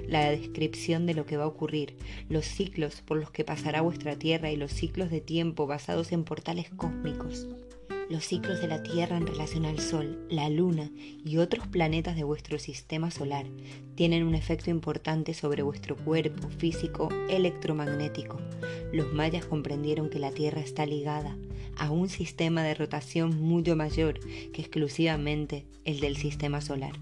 la 0.08 0.30
descripción 0.30 1.06
de 1.06 1.14
lo 1.14 1.26
que 1.26 1.38
va 1.38 1.46
a 1.46 1.48
ocurrir, 1.48 1.96
los 2.30 2.46
ciclos 2.46 3.02
por 3.02 3.18
los 3.18 3.32
que 3.32 3.44
pasará 3.44 3.82
vuestra 3.82 4.18
Tierra 4.18 4.52
y 4.52 4.58
los 4.58 4.72
ciclos 4.72 5.10
de 5.10 5.22
tiempo 5.22 5.68
basados 5.68 6.12
en 6.12 6.24
portales 6.24 6.70
cósmicos 6.70 7.48
los 8.10 8.26
ciclos 8.26 8.62
de 8.62 8.68
la 8.68 8.84
Tierra 8.84 9.18
en 9.18 9.28
relación 9.28 9.66
al 9.66 9.80
Sol, 9.80 10.26
la 10.30 10.50
Luna 10.50 10.90
y 11.26 11.38
otros 11.38 11.68
planetas 11.68 12.16
de 12.16 12.24
vuestro 12.24 12.58
sistema 12.60 13.12
solar 13.12 13.46
tienen 13.96 14.24
un 14.24 14.36
efecto 14.36 14.70
importante 14.70 15.34
sobre 15.34 15.64
vuestro 15.64 15.96
cuerpo 15.96 16.48
físico 16.50 17.10
electromagnético. 17.30 18.40
Los 18.94 19.12
mayas 19.14 19.46
comprendieron 19.46 20.10
que 20.10 20.20
la 20.20 20.32
Tierra 20.32 20.62
está 20.62 20.86
ligada 20.86 21.36
a 21.78 21.92
un 21.92 22.10
sistema 22.10 22.64
de 22.64 22.76
rotación 22.76 23.40
mucho 23.42 23.76
mayor 23.76 24.20
que 24.52 24.62
exclusivamente 24.62 25.66
el 25.84 26.00
del 26.00 26.16
sistema 26.16 26.62
solar. 26.62 26.94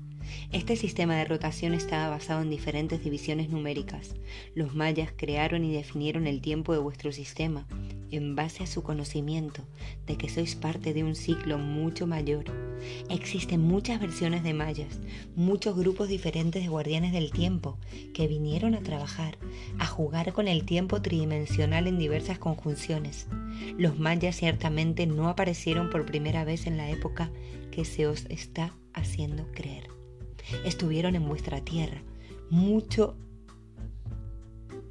Este 0.52 0.76
sistema 0.76 1.16
de 1.16 1.26
rotación 1.26 1.74
estaba 1.74 2.10
basado 2.10 2.42
en 2.42 2.50
diferentes 2.50 3.04
divisiones 3.04 3.50
numéricas. 3.50 4.16
Los 4.54 4.76
mayas 4.76 5.12
crearon 5.16 5.64
y 5.64 5.74
definieron 5.74 6.28
el 6.28 6.42
tiempo 6.42 6.74
de 6.74 6.80
vuestro 6.80 7.12
sistema 7.12 7.68
en 8.12 8.36
base 8.36 8.64
a 8.64 8.68
su 8.68 8.84
conocimiento 8.84 9.64
de 10.06 10.18
que 10.18 10.30
sois 10.30 10.56
parte 10.56 10.94
de 10.94 11.04
un 11.04 11.16
ciclo 11.16 11.58
mucho 11.58 12.08
mayor. 12.08 12.46
Existen 13.10 13.62
muchas 13.62 14.00
versiones 14.00 14.44
de 14.44 14.54
mayas, 14.54 15.00
muchos 15.36 15.76
grupos 15.76 16.08
diferentes 16.08 16.62
de 16.62 16.70
guardianes 16.70 17.14
del 17.14 17.32
tiempo 17.32 17.78
que 18.14 18.28
vinieron 18.28 18.76
a 18.76 18.82
trabajar, 18.82 19.38
a 19.80 19.86
jugar 19.86 20.34
con 20.34 20.48
el 20.48 20.66
tiempo 20.66 21.02
tridimensional 21.02 21.88
en 21.88 21.98
diversas 21.98 22.40
conjunciones. 22.40 23.28
Los 23.78 23.98
mayas 24.00 24.36
ciertamente 24.36 25.08
no 25.08 25.30
aparecieron 25.30 25.90
por 25.90 26.06
primera 26.06 26.46
vez 26.46 26.68
en 26.68 26.78
la 26.78 26.90
época 26.90 27.32
que 27.72 27.86
se 27.86 28.08
os 28.08 28.26
está 28.30 28.74
haciendo 28.94 29.52
creer. 29.52 29.95
Estuvieron 30.64 31.16
en 31.16 31.28
vuestra 31.28 31.62
tierra 31.62 32.02
mucho 32.50 33.16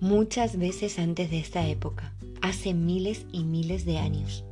muchas 0.00 0.58
veces 0.58 0.98
antes 0.98 1.30
de 1.30 1.38
esta 1.38 1.66
época 1.66 2.12
hace 2.42 2.74
miles 2.74 3.24
y 3.32 3.44
miles 3.44 3.86
de 3.86 3.98
años. 3.98 4.44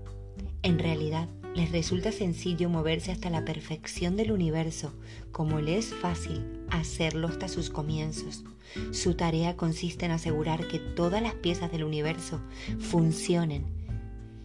En 0.63 0.79
realidad, 0.79 1.29
les 1.55 1.71
resulta 1.71 2.13
sencillo 2.13 2.71
moverse 2.71 3.13
hasta 3.13 3.29
la 3.29 3.45
perfección 3.45 4.17
del 4.17 4.33
universo, 4.33 4.95
como 5.31 5.61
le 5.61 5.77
es 5.77 5.93
fácil 5.93 6.43
hacerlo 6.71 7.29
hasta 7.29 7.49
sus 7.49 7.69
comienzos. 7.69 8.45
Su 8.93 9.15
tarea 9.15 9.57
consiste 9.57 10.07
en 10.07 10.13
asegurar 10.13 10.67
que 10.69 10.79
todas 10.79 11.21
las 11.21 11.35
piezas 11.35 11.71
del 11.71 11.85
universo 11.85 12.41
funcionen 12.79 13.67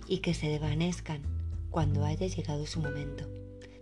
y 0.07 0.17
que 0.17 0.33
se 0.33 0.49
desvanezcan 0.49 1.21
cuando 1.69 2.03
haya 2.03 2.27
llegado 2.27 2.65
su 2.65 2.81
momento. 2.81 3.36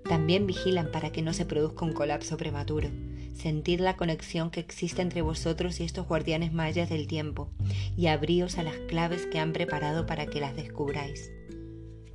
También 0.07 0.47
vigilan 0.47 0.91
para 0.91 1.11
que 1.11 1.21
no 1.21 1.33
se 1.33 1.45
produzca 1.45 1.85
un 1.85 1.93
colapso 1.93 2.37
prematuro 2.37 2.89
sentir 3.35 3.81
la 3.81 3.97
conexión 3.97 4.49
que 4.49 4.59
existe 4.59 5.01
entre 5.01 5.21
vosotros 5.21 5.79
y 5.79 5.83
estos 5.83 6.07
guardianes 6.07 6.53
mayas 6.53 6.89
del 6.89 7.07
tiempo, 7.07 7.49
y 7.95 8.07
abríos 8.07 8.57
a 8.57 8.63
las 8.63 8.75
claves 8.87 9.27
que 9.27 9.39
han 9.39 9.53
preparado 9.53 10.05
para 10.05 10.25
que 10.25 10.39
las 10.39 10.55
descubráis. 10.55 11.31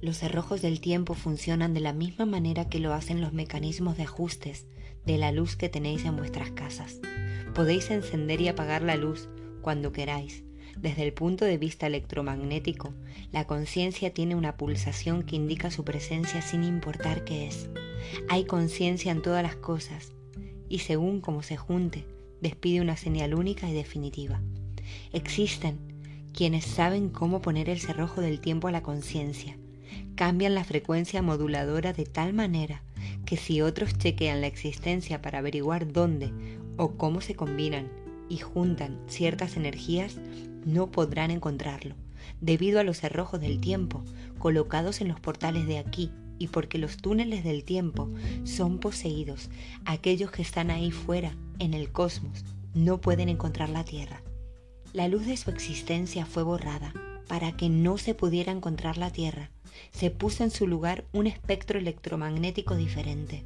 Los 0.00 0.16
cerrojos 0.16 0.62
del 0.62 0.80
tiempo 0.80 1.14
funcionan 1.14 1.74
de 1.74 1.80
la 1.80 1.92
misma 1.92 2.24
manera 2.24 2.68
que 2.68 2.80
lo 2.80 2.94
hacen 2.94 3.20
los 3.20 3.34
mecanismos 3.34 3.98
de 3.98 4.04
ajustes 4.04 4.66
de 5.04 5.18
la 5.18 5.30
luz 5.30 5.56
que 5.56 5.68
tenéis 5.68 6.04
en 6.06 6.16
vuestras 6.16 6.50
casas. 6.52 7.00
Podéis 7.54 7.90
encender 7.90 8.40
y 8.40 8.48
apagar 8.48 8.82
la 8.82 8.96
luz 8.96 9.28
cuando 9.60 9.92
queráis. 9.92 10.44
Desde 10.80 11.02
el 11.02 11.12
punto 11.12 11.44
de 11.44 11.58
vista 11.58 11.86
electromagnético, 11.86 12.94
la 13.32 13.46
conciencia 13.46 14.14
tiene 14.14 14.34
una 14.34 14.56
pulsación 14.56 15.22
que 15.22 15.36
indica 15.36 15.70
su 15.70 15.84
presencia 15.84 16.40
sin 16.40 16.64
importar 16.64 17.24
qué 17.24 17.46
es. 17.46 17.68
Hay 18.30 18.44
conciencia 18.44 19.12
en 19.12 19.20
todas 19.20 19.42
las 19.42 19.56
cosas, 19.56 20.12
y 20.70 20.78
según 20.78 21.20
cómo 21.20 21.42
se 21.42 21.58
junte, 21.58 22.06
despide 22.40 22.80
una 22.80 22.96
señal 22.96 23.34
única 23.34 23.68
y 23.68 23.74
definitiva. 23.74 24.40
Existen 25.12 25.78
quienes 26.32 26.64
saben 26.64 27.10
cómo 27.10 27.42
poner 27.42 27.68
el 27.68 27.80
cerrojo 27.80 28.22
del 28.22 28.40
tiempo 28.40 28.68
a 28.68 28.72
la 28.72 28.82
conciencia. 28.82 29.58
Cambian 30.14 30.54
la 30.54 30.64
frecuencia 30.64 31.20
moduladora 31.20 31.92
de 31.92 32.06
tal 32.06 32.32
manera 32.32 32.82
que 33.26 33.36
si 33.36 33.60
otros 33.60 33.98
chequean 33.98 34.40
la 34.40 34.46
existencia 34.46 35.20
para 35.20 35.40
averiguar 35.40 35.92
dónde 35.92 36.32
o 36.78 36.92
cómo 36.96 37.20
se 37.20 37.34
combinan 37.34 37.88
y 38.30 38.38
juntan 38.38 38.98
ciertas 39.08 39.56
energías, 39.56 40.16
no 40.64 40.90
podrán 40.90 41.30
encontrarlo, 41.30 41.94
debido 42.40 42.80
a 42.80 42.84
los 42.84 42.98
cerrojos 42.98 43.40
del 43.40 43.60
tiempo 43.60 44.04
colocados 44.38 45.00
en 45.00 45.08
los 45.08 45.20
portales 45.20 45.66
de 45.66 45.78
aquí 45.78 46.10
y 46.38 46.48
porque 46.48 46.78
los 46.78 46.96
túneles 46.96 47.44
del 47.44 47.64
tiempo 47.64 48.10
son 48.44 48.78
poseídos, 48.78 49.50
aquellos 49.84 50.30
que 50.30 50.42
están 50.42 50.70
ahí 50.70 50.90
fuera, 50.90 51.36
en 51.58 51.74
el 51.74 51.92
cosmos, 51.92 52.44
no 52.74 53.00
pueden 53.00 53.28
encontrar 53.28 53.68
la 53.68 53.84
Tierra. 53.84 54.22
La 54.94 55.06
luz 55.06 55.26
de 55.26 55.36
su 55.36 55.50
existencia 55.50 56.24
fue 56.24 56.42
borrada 56.42 56.94
para 57.28 57.52
que 57.52 57.68
no 57.68 57.98
se 57.98 58.14
pudiera 58.14 58.52
encontrar 58.52 58.96
la 58.96 59.10
Tierra. 59.10 59.50
Se 59.92 60.10
puso 60.10 60.42
en 60.42 60.50
su 60.50 60.66
lugar 60.66 61.04
un 61.12 61.26
espectro 61.26 61.78
electromagnético 61.78 62.74
diferente, 62.74 63.44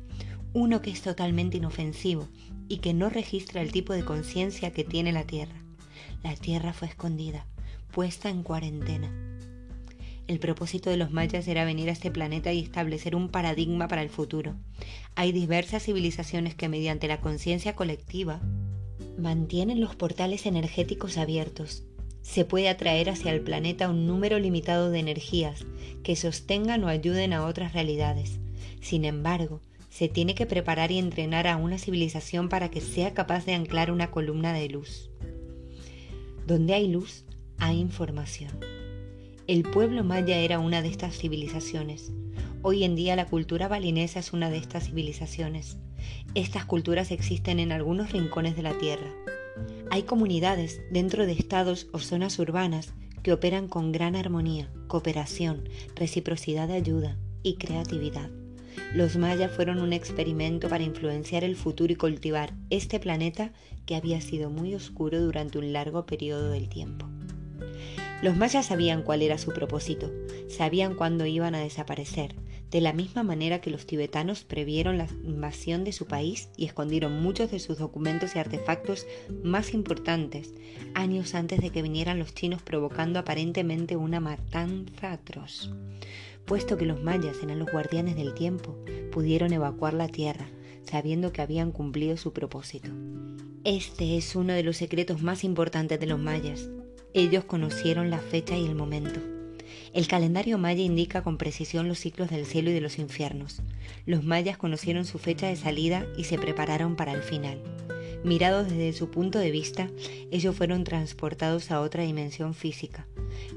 uno 0.53 0.81
que 0.81 0.91
es 0.91 1.03
totalmente 1.03 1.57
inofensivo 1.57 2.29
y 2.69 2.79
que 2.79 2.95
no 2.95 3.11
registra 3.11 3.61
el 3.61 3.73
tipo 3.73 3.93
de 3.93 4.05
conciencia 4.05 4.73
que 4.73 4.85
tiene 4.85 5.11
la 5.11 5.25
Tierra. 5.25 5.64
La 6.25 6.35
Tierra 6.37 6.73
fue 6.73 6.89
escondida, 6.89 7.45
puesta 7.93 8.31
en 8.31 8.43
cuarentena. 8.43 9.13
El 10.27 10.39
propósito 10.39 10.89
de 10.89 10.97
los 10.97 11.11
mayas 11.11 11.47
era 11.49 11.67
venir 11.67 11.91
a 11.91 11.93
este 11.93 12.11
planeta 12.11 12.51
y 12.51 12.61
establecer 12.61 13.15
un 13.15 13.29
paradigma 13.29 13.89
para 13.89 14.01
el 14.01 14.09
futuro. 14.09 14.55
Hay 15.17 15.33
diversas 15.33 15.83
civilizaciones 15.83 16.55
que 16.55 16.71
mediante 16.71 17.09
la 17.09 17.21
conciencia 17.21 17.77
colectiva 17.77 18.41
mantienen 19.19 19.83
los 19.83 19.97
portales 19.97 20.47
energéticos 20.47 21.19
abiertos. 21.19 21.85
Se 22.23 22.47
puede 22.47 22.71
atraer 22.71 23.11
hacia 23.11 23.31
el 23.31 23.43
planeta 23.43 23.91
un 23.91 24.07
número 24.07 24.39
limitado 24.39 24.91
de 24.91 25.01
energías 25.01 25.67
que 26.03 26.17
sostengan 26.17 26.83
o 26.85 26.89
ayuden 26.89 27.35
a 27.35 27.45
otras 27.45 27.75
realidades. 27.75 28.41
Sin 28.81 29.05
embargo, 29.05 29.61
se 29.91 30.09
tiene 30.09 30.35
que 30.35 30.47
preparar 30.47 30.91
y 30.91 30.99
entrenar 30.99 31.47
a 31.47 31.59
una 31.59 31.77
civilización 31.77 32.49
para 32.49 32.71
que 32.71 32.81
sea 32.81 33.13
capaz 33.13 33.45
de 33.45 33.53
anclar 33.53 33.91
una 33.91 34.11
columna 34.11 34.55
de 34.55 34.71
luz. 34.71 35.11
Donde 36.47 36.75
hay 36.75 36.89
luz, 36.89 37.25
hay 37.59 37.79
información. 37.79 38.53
El 39.47 39.63
pueblo 39.63 40.05
maya 40.05 40.37
era 40.37 40.59
una 40.59 40.83
de 40.83 40.89
estas 40.89 41.17
civilizaciones. 41.17 42.13
Hoy 42.61 42.85
en 42.85 42.95
día 42.95 43.17
la 43.17 43.25
cultura 43.25 43.67
balinesa 43.67 44.19
es 44.19 44.35
una 44.35 44.51
de 44.51 44.59
estas 44.59 44.85
civilizaciones. 44.85 45.79
Estas 46.35 46.67
culturas 46.67 47.13
existen 47.13 47.61
en 47.61 47.73
algunos 47.73 48.13
rincones 48.13 48.57
de 48.57 48.63
la 48.63 48.77
Tierra. 48.77 49.11
Hay 49.91 50.03
comunidades 50.03 50.83
dentro 50.91 51.25
de 51.25 51.33
estados 51.33 51.87
o 51.93 51.99
zonas 51.99 52.39
urbanas 52.39 52.93
que 53.23 53.33
operan 53.33 53.67
con 53.67 53.91
gran 53.91 54.15
armonía, 54.15 54.71
cooperación, 54.87 55.67
reciprocidad 55.97 56.69
de 56.69 56.75
ayuda 56.75 57.17
y 57.43 57.55
creatividad. 57.57 58.29
Los 58.95 59.17
mayas 59.17 59.51
fueron 59.51 59.81
un 59.81 59.93
experimento 59.93 60.69
para 60.69 60.85
influenciar 60.85 61.43
el 61.43 61.57
futuro 61.57 61.93
y 61.93 61.97
cultivar 61.97 62.55
este 62.71 63.01
planeta 63.01 63.51
que 63.87 63.97
había 63.97 64.21
sido 64.21 64.51
muy 64.51 64.73
oscuro 64.77 65.21
durante 65.21 65.59
un 65.59 65.73
largo 65.73 66.07
periodo 66.07 66.51
del 66.51 66.69
tiempo. 66.69 67.09
Los 68.23 68.37
mayas 68.37 68.67
sabían 68.67 69.03
cuál 69.03 69.23
era 69.23 69.37
su 69.37 69.53
propósito, 69.53 70.13
sabían 70.49 70.95
cuándo 70.95 71.27
iban 71.27 71.57
a 71.57 71.61
desaparecer, 71.61 72.37
de 72.71 72.81
la 72.81 72.93
misma 72.93 73.25
manera 73.25 73.61
que 73.61 73.71
los 73.71 73.85
tibetanos 73.85 74.45
previeron 74.45 74.97
la 74.97 75.09
invasión 75.25 75.83
de 75.83 75.91
su 75.91 76.07
país 76.07 76.49
y 76.57 76.65
escondieron 76.65 77.21
muchos 77.21 77.51
de 77.51 77.59
sus 77.59 77.79
documentos 77.79 78.37
y 78.37 78.39
artefactos 78.39 79.09
más 79.43 79.75
importantes 79.75 80.55
años 80.95 81.35
antes 81.35 81.61
de 81.61 81.71
que 81.71 81.83
vinieran 81.83 82.21
los 82.21 82.33
chinos 82.33 82.63
provocando 82.63 83.19
aparentemente 83.19 83.97
una 83.97 84.21
matanza 84.21 85.11
atroz 85.11 85.69
puesto 86.45 86.77
que 86.77 86.87
los 86.87 87.03
mayas 87.03 87.37
eran 87.43 87.59
los 87.59 87.71
guardianes 87.71 88.17
del 88.17 88.35
tiempo, 88.35 88.77
pudieron 89.11 89.53
evacuar 89.53 89.95
la 89.95 90.09
tierra, 90.09 90.47
sabiendo 90.83 91.33
que 91.33 91.43
habían 91.43 91.73
cumplido 91.73 92.17
su 92.17 92.33
propósito. 92.33 92.91
Este 93.65 94.17
es 94.17 94.37
uno 94.37 94.53
de 94.53 94.63
los 94.63 94.77
secretos 94.77 95.23
más 95.23 95.45
importantes 95.45 95.99
de 95.99 96.07
los 96.07 96.19
mayas. 96.19 96.69
Ellos 97.15 97.45
conocieron 97.45 98.11
la 98.11 98.19
fecha 98.19 98.57
y 98.57 98.67
el 98.67 98.75
momento. 98.75 99.21
El 99.93 100.07
calendario 100.09 100.59
maya 100.59 100.83
indica 100.83 101.23
con 101.23 101.39
precisión 101.39 101.89
los 101.89 101.99
ciclos 102.01 102.29
del 102.29 102.45
cielo 102.45 102.71
y 102.71 102.75
de 102.75 102.81
los 102.81 102.99
infiernos. 102.99 103.63
Los 104.07 104.25
mayas 104.25 104.59
conocieron 104.59 105.05
su 105.05 105.19
fecha 105.19 105.47
de 105.47 105.57
salida 105.57 106.07
y 106.19 106.25
se 106.25 106.37
prepararon 106.39 106.97
para 106.97 107.13
el 107.13 107.23
final. 107.23 107.59
Mirados 108.25 108.69
desde 108.69 108.93
su 108.93 109.11
punto 109.11 109.39
de 109.39 109.51
vista, 109.51 109.89
ellos 110.31 110.57
fueron 110.57 110.85
transportados 110.85 111.71
a 111.71 111.81
otra 111.81 112.03
dimensión 112.03 112.55
física. 112.55 113.07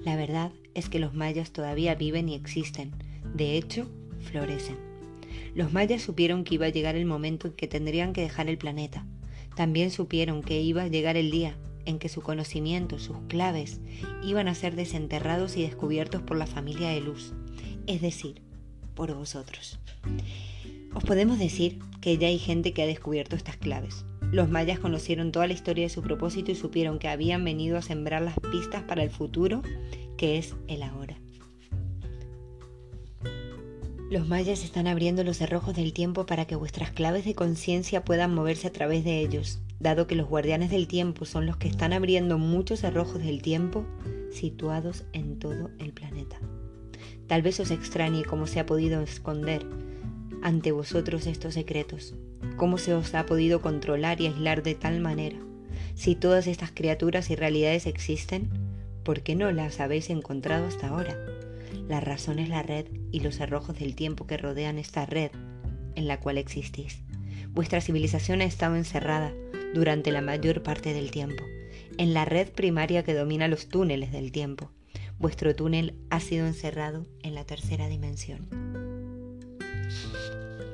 La 0.03 0.15
verdad 0.15 0.51
es 0.73 0.89
que 0.89 0.99
los 0.99 1.13
mayas 1.13 1.51
todavía 1.51 1.95
viven 1.95 2.29
y 2.29 2.35
existen. 2.35 2.91
De 3.35 3.57
hecho, 3.57 3.87
florecen. 4.21 4.77
Los 5.55 5.73
mayas 5.73 6.01
supieron 6.01 6.43
que 6.43 6.55
iba 6.55 6.67
a 6.67 6.69
llegar 6.69 6.95
el 6.95 7.05
momento 7.05 7.47
en 7.47 7.53
que 7.53 7.67
tendrían 7.67 8.13
que 8.13 8.21
dejar 8.21 8.47
el 8.47 8.57
planeta. 8.57 9.05
También 9.55 9.89
supieron 9.89 10.43
que 10.43 10.61
iba 10.61 10.83
a 10.83 10.87
llegar 10.87 11.17
el 11.17 11.31
día 11.31 11.57
en 11.85 11.99
que 11.99 12.09
su 12.09 12.21
conocimiento, 12.21 12.99
sus 12.99 13.17
claves, 13.27 13.79
iban 14.23 14.47
a 14.47 14.55
ser 14.55 14.75
desenterrados 14.75 15.57
y 15.57 15.63
descubiertos 15.63 16.21
por 16.21 16.37
la 16.37 16.45
familia 16.45 16.89
de 16.89 17.01
luz, 17.01 17.33
es 17.87 18.01
decir, 18.01 18.41
por 18.93 19.13
vosotros. 19.15 19.79
Os 20.93 21.03
podemos 21.03 21.39
decir 21.39 21.79
que 22.01 22.17
ya 22.17 22.27
hay 22.27 22.39
gente 22.39 22.73
que 22.73 22.83
ha 22.83 22.87
descubierto 22.87 23.35
estas 23.35 23.57
claves. 23.57 24.05
Los 24.31 24.49
mayas 24.49 24.79
conocieron 24.79 25.31
toda 25.31 25.47
la 25.47 25.53
historia 25.53 25.85
de 25.85 25.89
su 25.89 26.01
propósito 26.01 26.51
y 26.51 26.55
supieron 26.55 26.99
que 26.99 27.07
habían 27.07 27.43
venido 27.45 27.77
a 27.77 27.81
sembrar 27.81 28.21
las 28.21 28.35
pistas 28.51 28.83
para 28.83 29.03
el 29.03 29.09
futuro 29.09 29.61
que 30.17 30.37
es 30.37 30.55
el 30.67 30.83
ahora. 30.83 31.17
Los 34.09 34.27
mayas 34.27 34.63
están 34.63 34.87
abriendo 34.87 35.23
los 35.23 35.37
cerrojos 35.37 35.75
del 35.75 35.93
tiempo 35.93 36.25
para 36.25 36.45
que 36.45 36.55
vuestras 36.55 36.91
claves 36.91 37.25
de 37.25 37.35
conciencia 37.35 38.03
puedan 38.03 38.33
moverse 38.33 38.67
a 38.67 38.71
través 38.71 39.03
de 39.03 39.19
ellos, 39.19 39.59
dado 39.79 40.07
que 40.07 40.15
los 40.15 40.27
guardianes 40.27 40.71
del 40.71 40.87
tiempo 40.87 41.25
son 41.25 41.45
los 41.45 41.57
que 41.57 41.67
están 41.67 41.93
abriendo 41.93 42.37
muchos 42.37 42.81
cerrojos 42.81 43.21
del 43.21 43.41
tiempo 43.41 43.85
situados 44.31 45.05
en 45.13 45.39
todo 45.39 45.71
el 45.79 45.93
planeta. 45.93 46.39
Tal 47.27 47.41
vez 47.41 47.59
os 47.59 47.71
extrañe 47.71 48.23
cómo 48.23 48.47
se 48.47 48.59
ha 48.59 48.65
podido 48.65 49.01
esconder 49.01 49.65
ante 50.41 50.71
vosotros 50.71 51.27
estos 51.27 51.53
secretos, 51.53 52.15
cómo 52.55 52.77
se 52.77 52.93
os 52.93 53.13
ha 53.15 53.25
podido 53.25 53.61
controlar 53.61 54.21
y 54.21 54.27
aislar 54.27 54.63
de 54.63 54.75
tal 54.75 54.99
manera. 54.99 55.37
Si 55.95 56.15
todas 56.15 56.47
estas 56.47 56.71
criaturas 56.71 57.29
y 57.29 57.35
realidades 57.35 57.85
existen, 57.87 58.49
¿Por 59.07 59.21
qué 59.21 59.35
no 59.35 59.49
las 59.53 59.79
habéis 59.79 60.09
encontrado 60.09 60.67
hasta 60.67 60.89
ahora? 60.89 61.15
La 61.87 62.01
razón 62.01 62.39
es 62.39 62.49
la 62.49 62.61
red 62.61 62.87
y 63.09 63.21
los 63.21 63.37
cerrojos 63.37 63.79
del 63.79 63.95
tiempo 63.95 64.27
que 64.27 64.35
rodean 64.35 64.77
esta 64.77 65.05
red 65.05 65.31
en 65.95 66.09
la 66.09 66.19
cual 66.19 66.37
existís. 66.37 66.99
Vuestra 67.51 67.79
civilización 67.79 68.41
ha 68.41 68.43
estado 68.43 68.75
encerrada 68.75 69.33
durante 69.73 70.11
la 70.11 70.19
mayor 70.19 70.61
parte 70.61 70.93
del 70.93 71.09
tiempo, 71.09 71.45
en 71.97 72.13
la 72.13 72.25
red 72.25 72.49
primaria 72.49 73.03
que 73.03 73.13
domina 73.13 73.47
los 73.47 73.69
túneles 73.69 74.11
del 74.11 74.33
tiempo. 74.33 74.71
Vuestro 75.19 75.55
túnel 75.55 75.95
ha 76.09 76.19
sido 76.19 76.45
encerrado 76.45 77.05
en 77.23 77.33
la 77.33 77.45
tercera 77.45 77.87
dimensión. 77.87 78.66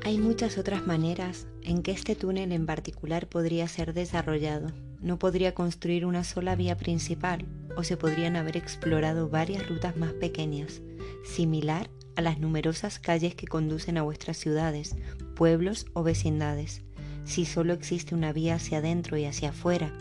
Hay 0.05 0.17
muchas 0.17 0.57
otras 0.57 0.85
maneras 0.85 1.47
en 1.61 1.81
que 1.81 1.91
este 1.91 2.15
túnel 2.15 2.51
en 2.51 2.65
particular 2.65 3.29
podría 3.29 3.69
ser 3.69 3.93
desarrollado. 3.93 4.67
No 5.01 5.17
podría 5.17 5.53
construir 5.53 6.05
una 6.05 6.25
sola 6.25 6.57
vía 6.57 6.75
principal, 6.75 7.45
o 7.77 7.83
se 7.83 7.95
podrían 7.95 8.35
haber 8.35 8.57
explorado 8.57 9.29
varias 9.29 9.65
rutas 9.69 9.95
más 9.95 10.11
pequeñas, 10.11 10.81
similar 11.23 11.89
a 12.17 12.21
las 12.21 12.37
numerosas 12.37 12.99
calles 12.99 13.33
que 13.35 13.47
conducen 13.47 13.97
a 13.97 14.03
vuestras 14.03 14.35
ciudades, 14.35 14.97
pueblos 15.37 15.85
o 15.93 16.03
vecindades. 16.03 16.81
Si 17.23 17.45
solo 17.45 17.71
existe 17.71 18.13
una 18.13 18.33
vía 18.33 18.55
hacia 18.55 18.79
adentro 18.79 19.15
y 19.15 19.23
hacia 19.23 19.49
afuera, 19.49 19.97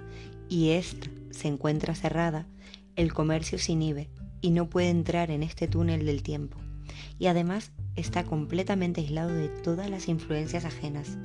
y 0.49 0.71
ésta 0.71 1.07
se 1.31 1.47
encuentra 1.47 1.95
cerrada, 1.95 2.49
el 2.97 3.13
comercio 3.13 3.57
se 3.57 3.73
inhibe 3.73 4.11
y 4.41 4.51
no 4.51 4.69
puede 4.69 4.91
entrar 4.91 5.31
en 5.31 5.45
este 5.45 5.69
túnel 5.69 6.05
del 6.05 6.25
tiempo. 6.25 6.59
Y 7.21 7.29
además 7.29 7.71
está 7.97 8.25
completamente 8.25 9.01
aislado 9.01 9.35
de 9.35 9.49
todas 9.49 9.91
las 9.91 10.09
influencias 10.09 10.65
ajenas. 10.65 11.19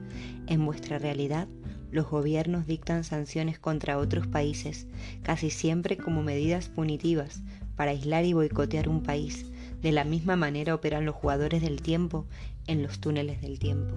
En 0.48 0.66
vuestra 0.66 1.00
realidad 1.00 1.48
los 1.92 2.10
gobiernos 2.10 2.68
dictan 2.68 3.04
sanciones 3.04 3.60
contra 3.60 3.98
otros 3.98 4.28
países, 4.28 4.88
casi 5.24 5.50
siempre 5.50 5.98
como 5.98 6.22
medidas 6.22 6.68
punitivas, 6.68 7.42
para 7.76 7.92
aislar 7.92 8.26
y 8.26 8.34
boicotear 8.34 8.90
un 8.90 9.04
país. 9.04 9.46
De 9.82 9.92
la 9.92 10.04
misma 10.04 10.36
manera 10.36 10.76
operan 10.76 11.06
los 11.06 11.16
jugadores 11.16 11.62
del 11.62 11.82
tiempo 11.82 12.26
en 12.66 12.84
los 12.84 13.00
túneles 13.00 13.42
del 13.42 13.60
tiempo. 13.60 13.96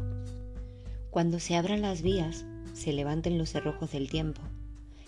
Cuando 1.11 1.41
se 1.41 1.57
abran 1.57 1.83
las 1.83 2.03
vías, 2.03 2.45
se 2.75 2.93
levanten 2.93 3.39
los 3.39 3.51
cerrojos 3.51 3.91
del 3.91 4.09
tiempo. 4.09 4.41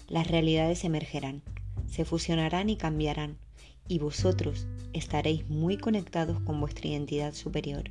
Las 0.09 0.27
realidades 0.27 0.83
emergerán, 0.85 1.43
se 1.89 2.05
fusionarán 2.05 2.69
y 2.69 2.77
cambiarán, 2.77 3.37
y 3.87 3.99
vosotros 3.99 4.67
estaréis 4.93 5.49
muy 5.49 5.77
conectados 5.77 6.41
con 6.41 6.61
vuestra 6.61 6.89
identidad 6.89 7.35
superior. 7.35 7.91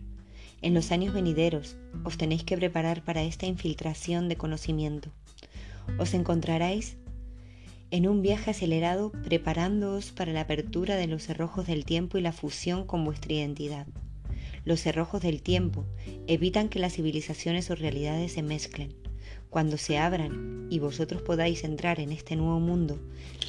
En 0.62 0.74
los 0.74 0.92
años 0.92 1.14
venideros 1.14 1.76
os 2.04 2.18
tenéis 2.18 2.44
que 2.44 2.58
preparar 2.58 3.04
para 3.04 3.24
esta 3.24 3.48
infiltración 3.48 4.30
de 4.30 4.38
conocimiento. 4.38 5.10
Os 5.98 6.14
encontraréis 6.14 6.98
en 7.90 8.08
un 8.08 8.22
viaje 8.22 8.52
acelerado 8.52 9.12
preparándoos 9.12 10.12
para 10.12 10.32
la 10.32 10.42
apertura 10.42 10.96
de 10.96 11.08
los 11.08 11.24
cerrojos 11.24 11.68
del 11.68 11.84
tiempo 11.84 12.18
y 12.18 12.22
la 12.22 12.32
fusión 12.32 12.86
con 12.86 13.04
vuestra 13.04 13.34
identidad. 13.34 13.88
Los 14.64 14.82
cerrojos 14.82 15.22
del 15.22 15.42
tiempo 15.42 15.86
evitan 16.28 16.70
que 16.70 16.80
las 16.80 16.94
civilizaciones 16.94 17.70
o 17.72 17.76
realidades 17.76 18.34
se 18.34 18.44
mezclen. 18.44 18.94
Cuando 19.50 19.78
se 19.78 19.98
abran 19.98 20.68
y 20.70 20.80
vosotros 20.80 21.22
podáis 21.24 21.64
entrar 21.64 22.00
en 22.00 22.12
este 22.12 22.36
nuevo 22.36 22.60
mundo, 22.60 23.00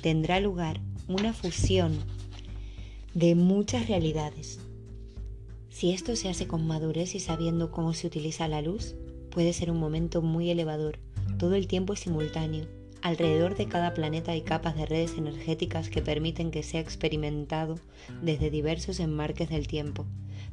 tendrá 0.02 0.40
lugar 0.40 0.80
una 1.06 1.32
fusión 1.32 1.92
de 3.14 3.34
muchas 3.34 3.88
realidades. 3.88 4.58
Si 5.68 5.92
esto 5.92 6.16
se 6.16 6.30
hace 6.30 6.46
con 6.46 6.66
madurez 6.66 7.14
y 7.14 7.20
sabiendo 7.20 7.70
cómo 7.70 7.92
se 7.92 8.06
utiliza 8.06 8.48
la 8.48 8.62
luz, 8.62 8.94
puede 9.30 9.52
ser 9.52 9.70
un 9.70 9.78
momento 9.78 10.22
muy 10.22 10.50
elevador. 10.50 10.98
Todo 11.38 11.54
el 11.54 11.66
tiempo 11.66 11.92
es 11.92 12.00
simultáneo. 12.00 12.66
Alrededor 13.02 13.54
de 13.54 13.66
cada 13.66 13.92
planeta 13.92 14.32
hay 14.32 14.40
capas 14.42 14.76
de 14.76 14.86
redes 14.86 15.18
energéticas 15.18 15.90
que 15.90 16.00
permiten 16.00 16.50
que 16.50 16.62
sea 16.62 16.80
experimentado 16.80 17.78
desde 18.22 18.50
diversos 18.50 18.98
enmarques 18.98 19.50
del 19.50 19.66
tiempo. 19.66 20.06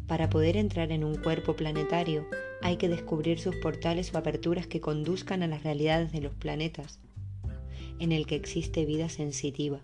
Para 0.06 0.30
poder 0.30 0.58
entrar 0.58 0.92
en 0.92 1.06
un 1.06 1.16
cuerpo 1.16 1.56
planetario 1.56 2.26
hay 2.62 2.76
que 2.76 2.90
descubrir 2.90 3.40
sus 3.40 3.56
portales 3.56 4.14
o 4.14 4.18
aperturas 4.18 4.68
que 4.68 4.82
conduzcan 4.82 5.44
a 5.44 5.48
las 5.48 5.64
realidades 5.64 6.12
de 6.12 6.20
los 6.20 6.34
planetas, 6.34 7.00
en 8.00 8.12
el 8.12 8.26
que 8.26 8.36
existe 8.36 8.84
vida 8.84 9.08
sensitiva. 9.08 9.80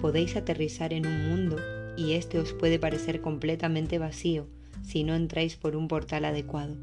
Podéis 0.00 0.36
aterrizar 0.36 0.92
en 0.92 1.06
un 1.06 1.28
mundo 1.28 1.56
y 1.96 2.12
este 2.14 2.38
os 2.38 2.54
puede 2.54 2.78
parecer 2.78 3.20
completamente 3.20 3.98
vacío 3.98 4.46
si 4.82 5.04
no 5.04 5.14
entráis 5.14 5.56
por 5.56 5.76
un 5.76 5.88
portal 5.88 6.24
adecuado, 6.24 6.76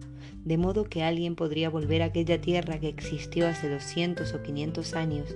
de 0.45 0.57
modo 0.57 0.83
que 0.83 1.03
alguien 1.03 1.35
podría 1.35 1.69
volver 1.69 2.03
a 2.03 2.05
aquella 2.05 2.39
tierra 2.39 2.79
que 2.79 2.89
existió 2.89 3.47
hace 3.47 3.69
200 3.69 4.33
o 4.33 4.43
500 4.43 4.93
años 4.93 5.35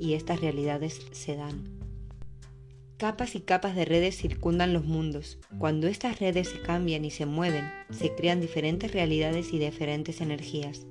y 0.00 0.14
estas 0.14 0.40
realidades 0.40 1.00
se 1.10 1.36
dan. 1.36 1.64
Capas 2.98 3.34
y 3.34 3.40
capas 3.40 3.76
de 3.76 3.84
redes 3.84 4.16
circundan 4.16 4.72
los 4.72 4.84
mundos. 4.84 5.38
Cuando 5.58 5.86
estas 5.86 6.18
redes 6.18 6.48
se 6.48 6.60
cambian 6.60 7.04
y 7.04 7.10
se 7.10 7.26
mueven, 7.26 7.70
se 7.90 8.14
crean 8.14 8.40
diferentes 8.40 8.92
realidades 8.92 9.52
y 9.52 9.58
diferentes 9.58 10.20
energías. 10.20 10.86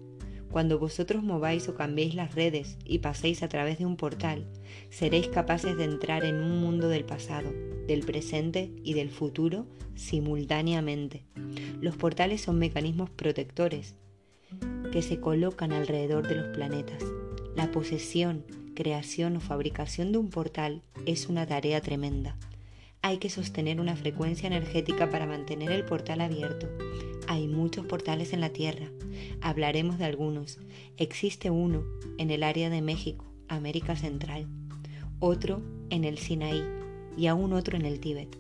Cuando 0.52 0.80
vosotros 0.80 1.24
mováis 1.24 1.68
o 1.68 1.76
cambiéis 1.76 2.16
las 2.16 2.34
redes 2.34 2.78
y 2.86 3.00
paséis 3.00 3.44
a 3.44 3.50
través 3.50 3.78
de 3.78 3.86
un 3.86 3.98
portal, 3.98 4.48
seréis 4.90 5.28
capaces 5.28 5.78
de 5.78 5.84
entrar 5.84 6.24
en 6.24 6.36
un 6.36 6.60
mundo 6.60 6.90
del 6.90 7.06
pasado, 7.06 7.52
del 7.88 8.02
presente 8.02 8.72
y 8.84 8.94
del 8.94 9.10
futuro 9.10 9.66
simultáneamente. 9.96 11.24
Los 11.82 11.96
portales 11.96 12.42
son 12.42 12.60
mecanismos 12.60 13.10
protectores 13.10 13.96
que 14.92 15.02
se 15.02 15.20
colocan 15.20 15.74
alrededor 15.74 16.28
de 16.28 16.36
los 16.36 16.48
planetas. 16.56 17.04
La 17.56 17.72
posesión, 17.72 18.46
creación 18.76 19.38
o 19.38 19.40
fabricación 19.40 20.12
de 20.12 20.20
un 20.20 20.30
portal 20.30 20.82
es 21.06 21.28
una 21.28 21.46
tarea 21.46 21.82
tremenda. 21.82 22.38
Hay 23.02 23.18
que 23.18 23.30
sostener 23.30 23.80
una 23.80 23.96
frecuencia 23.96 24.48
energética 24.48 25.10
para 25.10 25.26
mantener 25.26 25.72
el 25.72 25.84
portal 25.86 26.22
abierto. 26.22 26.68
Hay 27.28 27.48
muchos 27.48 27.86
portales 27.86 28.32
en 28.32 28.40
la 28.40 28.50
Tierra. 28.50 28.88
Hablaremos 29.42 29.98
de 29.98 30.06
algunos. 30.06 30.60
Existe 30.96 31.50
uno 31.50 31.84
en 32.18 32.32
el 32.32 32.42
área 32.42 32.70
de 32.70 32.82
México, 32.82 33.26
América 33.50 33.98
Central, 33.98 34.48
otro 35.20 35.62
en 35.90 36.06
el 36.06 36.18
Sinaí 36.18 36.64
y 37.18 37.28
aún 37.28 37.52
otro 37.52 37.78
en 37.78 37.86
el 37.86 38.00
Tíbet. 38.00 38.38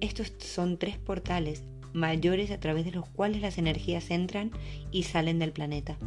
Estos 0.00 0.32
son 0.38 0.78
tres 0.78 0.98
portales 0.98 1.64
mayores 1.92 2.52
a 2.52 2.60
través 2.60 2.84
de 2.84 2.92
los 2.92 3.08
cuales 3.08 3.42
las 3.42 3.58
energías 3.58 4.10
entran 4.10 4.52
y 4.92 5.02
salen 5.02 5.40
del 5.40 5.52
planeta. 5.52 5.98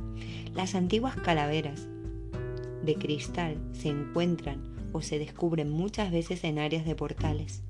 Las 0.55 0.73
antiguas 0.73 1.17
calaveras 1.17 1.87
de 2.83 2.95
cristal 2.95 3.57
se 3.73 3.89
encuentran 3.89 4.71
o 4.93 5.01
se 5.01 5.19
descubren 5.19 5.69
muchas 5.69 6.11
veces 6.11 6.43
en 6.45 6.59
áreas 6.59 6.85
de 6.85 6.95
portales. 6.95 7.61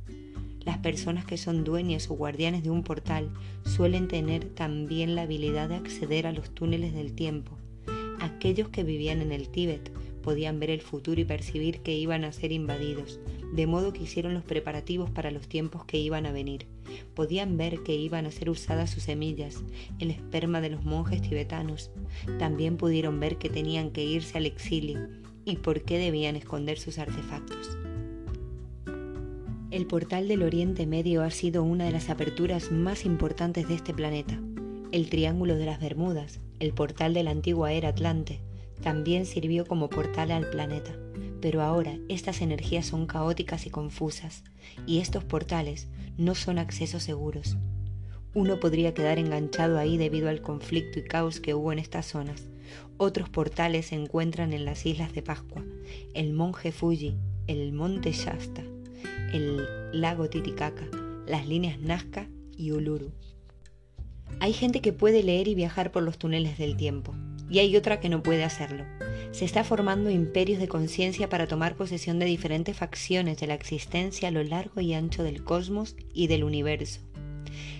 Las 0.65 0.78
personas 0.78 1.26
que 1.26 1.38
son 1.38 1.63
dueñas 1.63 2.10
o 2.10 2.15
guardianes 2.15 2.63
de 2.63 2.69
un 2.69 2.84
portal 2.84 3.30
suelen 3.65 4.08
tener 4.08 4.45
también 4.45 5.15
la 5.15 5.24
habilidad 5.24 5.69
de 5.69 5.76
acceder 5.76 6.28
a 6.28 6.32
los 6.32 6.54
túneles 6.54 6.93
del 6.93 7.13
tiempo. 7.13 7.58
Aquellos 8.19 8.69
que 8.69 8.84
vivían 8.84 9.21
en 9.21 9.32
el 9.32 9.50
Tíbet 9.50 9.91
podían 10.21 10.60
ver 10.60 10.69
el 10.69 10.82
futuro 10.82 11.19
y 11.19 11.26
percibir 11.26 11.82
que 11.82 11.97
iban 11.97 12.24
a 12.24 12.32
ser 12.32 12.52
invadidos, 12.52 13.19
de 13.54 13.65
modo 13.65 13.91
que 13.91 14.04
hicieron 14.04 14.36
los 14.36 14.43
preparativos 14.43 15.10
para 15.10 15.32
los 15.32 15.47
tiempos 15.47 15.84
que 15.86 15.97
iban 15.97 16.28
a 16.28 16.32
venir. 16.32 16.67
Podían 17.15 17.58
ver 17.58 17.82
que 17.84 17.95
iban 17.95 18.28
a 18.28 18.32
ser 18.32 18.52
usadas 18.52 18.91
sus 18.91 19.04
semillas, 19.04 19.63
el 19.97 20.12
esperma 20.12 20.62
de 20.62 20.69
los 20.69 20.84
monjes 20.84 21.24
tibetanos. 21.24 21.89
También 22.38 22.78
pudieron 22.78 23.19
ver 23.19 23.38
que 23.38 23.50
tenían 23.50 23.89
que 23.89 24.04
irse 24.04 24.38
al 24.38 24.45
exilio 24.45 25.10
y 25.43 25.56
por 25.56 25.82
qué 25.82 25.97
debían 25.97 26.36
esconder 26.36 26.78
sus 26.78 27.00
artefactos. 27.00 27.81
El 29.72 29.88
portal 29.88 30.28
del 30.28 30.44
Oriente 30.44 30.86
Medio 30.86 31.24
ha 31.24 31.32
sido 31.32 31.64
una 31.64 31.86
de 31.86 31.92
las 31.92 32.10
aperturas 32.10 32.74
más 32.74 33.06
importantes 33.06 33.70
de 33.70 33.76
este 33.76 33.94
planeta. 33.94 34.38
El 34.92 35.10
Triángulo 35.10 35.56
de 35.56 35.66
las 35.66 35.80
Bermudas, 35.80 36.42
el 36.60 36.74
portal 36.74 37.14
de 37.14 37.24
la 37.24 37.32
antigua 37.32 37.72
era 37.72 37.88
Atlante, 37.88 38.42
también 38.82 39.26
sirvió 39.26 39.66
como 39.66 39.90
portal 39.90 40.32
al 40.32 40.50
planeta. 40.50 40.94
Pero 41.40 41.62
ahora 41.62 41.98
estas 42.10 42.42
energías 42.42 42.86
son 42.86 43.06
caóticas 43.06 43.66
y 43.66 43.70
confusas, 43.70 44.44
y 44.86 45.00
estos 45.00 45.24
portales 45.24 45.88
no 46.18 46.36
son 46.36 46.60
accesos 46.60 47.04
seguros. 47.04 47.56
Uno 48.34 48.60
podría 48.60 48.94
quedar 48.94 49.20
enganchado 49.20 49.80
ahí 49.80 49.98
debido 49.98 50.28
al 50.28 50.42
conflicto 50.42 51.00
y 51.00 51.04
caos 51.06 51.40
que 51.40 51.54
hubo 51.54 51.72
en 51.72 51.80
estas 51.80 52.08
zonas. 52.08 52.50
Otros 52.98 53.30
portales 53.30 53.86
se 53.86 53.96
encuentran 53.96 54.52
en 54.52 54.66
las 54.66 54.86
islas 54.86 55.14
de 55.14 55.22
Pascua, 55.22 55.64
el 56.14 56.34
monje 56.34 56.74
Fuji, 56.74 57.16
el 57.48 57.72
monte 57.72 58.12
Shasta, 58.12 58.64
el 59.34 59.65
lago 59.94 60.30
Titicaca, 60.30 60.88
las 61.26 61.48
líneas 61.48 61.80
Nazca 61.80 62.28
y 62.58 62.72
Uluru. 62.72 63.12
Hay 64.39 64.54
gente 64.54 64.82
que 64.82 64.94
puede 64.94 65.24
leer 65.24 65.48
y 65.48 65.56
viajar 65.56 65.91
por 65.91 66.04
los 66.04 66.17
túneles 66.17 66.58
del 66.58 66.76
tiempo, 66.76 67.15
y 67.50 67.60
hay 67.60 67.76
otra 67.78 68.00
que 68.00 68.10
no 68.10 68.24
puede 68.24 68.44
hacerlo. 68.44 68.86
Se 69.32 69.46
está 69.46 69.63
formando 69.63 70.10
imperios 70.10 70.60
de 70.60 70.67
conciencia 70.67 71.30
para 71.30 71.48
tomar 71.48 71.76
posesión 71.76 72.20
de 72.20 72.26
diferentes 72.26 72.76
facciones 72.76 73.38
de 73.38 73.48
la 73.48 73.54
existencia 73.54 74.28
a 74.28 74.32
lo 74.32 74.44
largo 74.44 74.82
y 74.82 74.94
ancho 74.94 75.24
del 75.24 75.44
cosmos 75.44 75.96
y 76.13 76.28
del 76.28 76.44
universo. 76.44 77.02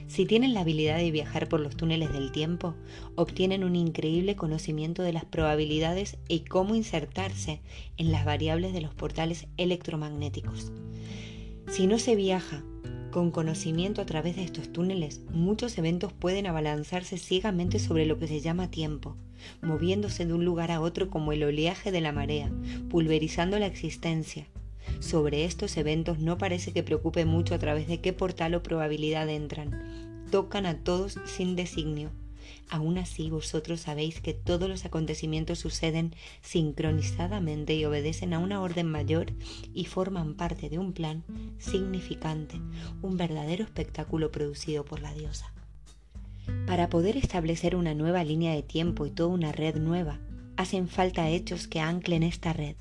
Si 0.08 0.26
tienen 0.26 0.54
la 0.54 0.62
habilidad 0.62 0.98
de 0.98 1.12
viajar 1.12 1.48
por 1.48 1.62
los 1.62 1.78
túneles 1.78 2.12
del 2.12 2.32
tiempo, 2.32 2.76
obtienen 3.16 3.64
un 3.64 3.78
increíble 3.78 4.36
conocimiento 4.36 5.04
de 5.04 5.14
las 5.14 5.24
probabilidades 5.24 6.18
y 6.28 6.42
cómo 6.42 6.76
insertarse 6.76 7.62
en 7.96 8.12
las 8.12 8.26
variables 8.26 8.74
de 8.74 8.82
los 8.82 8.94
portales 8.94 9.48
electromagnéticos. 9.56 10.72
Si 11.72 11.88
no 11.88 12.00
se 12.00 12.18
viaja 12.18 12.66
con 13.12 13.32
conocimiento 13.32 14.02
a 14.02 14.06
través 14.06 14.36
de 14.36 14.44
estos 14.44 14.74
túneles, 14.74 15.22
muchos 15.32 15.78
eventos 15.78 16.12
pueden 16.12 16.46
abalanzarse 16.46 17.18
ciegamente 17.18 17.80
sobre 17.80 18.06
lo 18.06 18.20
que 18.20 18.28
se 18.28 18.42
llama 18.42 18.70
tiempo, 18.70 19.16
moviéndose 19.62 20.26
de 20.26 20.34
un 20.34 20.44
lugar 20.44 20.70
a 20.70 20.82
otro 20.82 21.10
como 21.10 21.32
el 21.32 21.44
oleaje 21.44 21.94
de 21.94 22.02
la 22.02 22.12
marea, 22.12 22.52
pulverizando 22.90 23.58
la 23.58 23.68
existencia. 23.68 24.48
Sobre 25.00 25.46
estos 25.46 25.78
eventos 25.78 26.20
no 26.20 26.38
parece 26.38 26.74
que 26.74 26.84
preocupe 26.84 27.24
mucho 27.24 27.56
a 27.56 27.60
través 27.60 27.88
de 27.88 28.02
qué 28.02 28.12
portal 28.12 28.54
o 28.56 28.64
probabilidad 28.64 29.30
entran. 29.30 30.26
Tocan 30.30 30.66
a 30.66 30.80
todos 30.80 31.20
sin 31.24 31.56
designio, 31.56 32.12
Aún 32.69 32.97
así 32.97 33.30
vosotros 33.30 33.82
sabéis 33.82 34.21
que 34.21 34.34
todos 34.34 34.69
los 34.69 34.86
acontecimientos 34.86 35.60
suceden 35.60 36.15
sincronizadamente 36.41 37.76
y 37.76 37.86
obedecen 37.86 38.34
a 38.34 38.39
una 38.39 38.62
orden 38.62 38.88
mayor 38.88 39.34
y 39.74 39.86
forman 39.86 40.36
parte 40.36 40.69
de 40.69 40.80
un 40.80 40.93
plan 40.93 41.24
significante, 41.60 42.62
un 43.02 43.17
verdadero 43.17 43.63
espectáculo 43.63 44.32
producido 44.32 44.86
por 44.86 45.02
la 45.02 45.13
diosa. 45.13 45.54
Para 46.65 46.89
poder 46.89 47.17
establecer 47.17 47.76
una 47.76 47.93
nueva 47.93 48.24
línea 48.24 48.54
de 48.54 48.63
tiempo 48.63 49.06
y 49.06 49.12
toda 49.12 49.30
una 49.30 49.52
red 49.52 49.76
nueva, 49.76 50.19
hacen 50.58 50.88
falta 50.88 51.30
hechos 51.30 51.67
que 51.67 51.80
anclen 51.80 52.24
esta 52.24 52.54
red, 52.54 52.76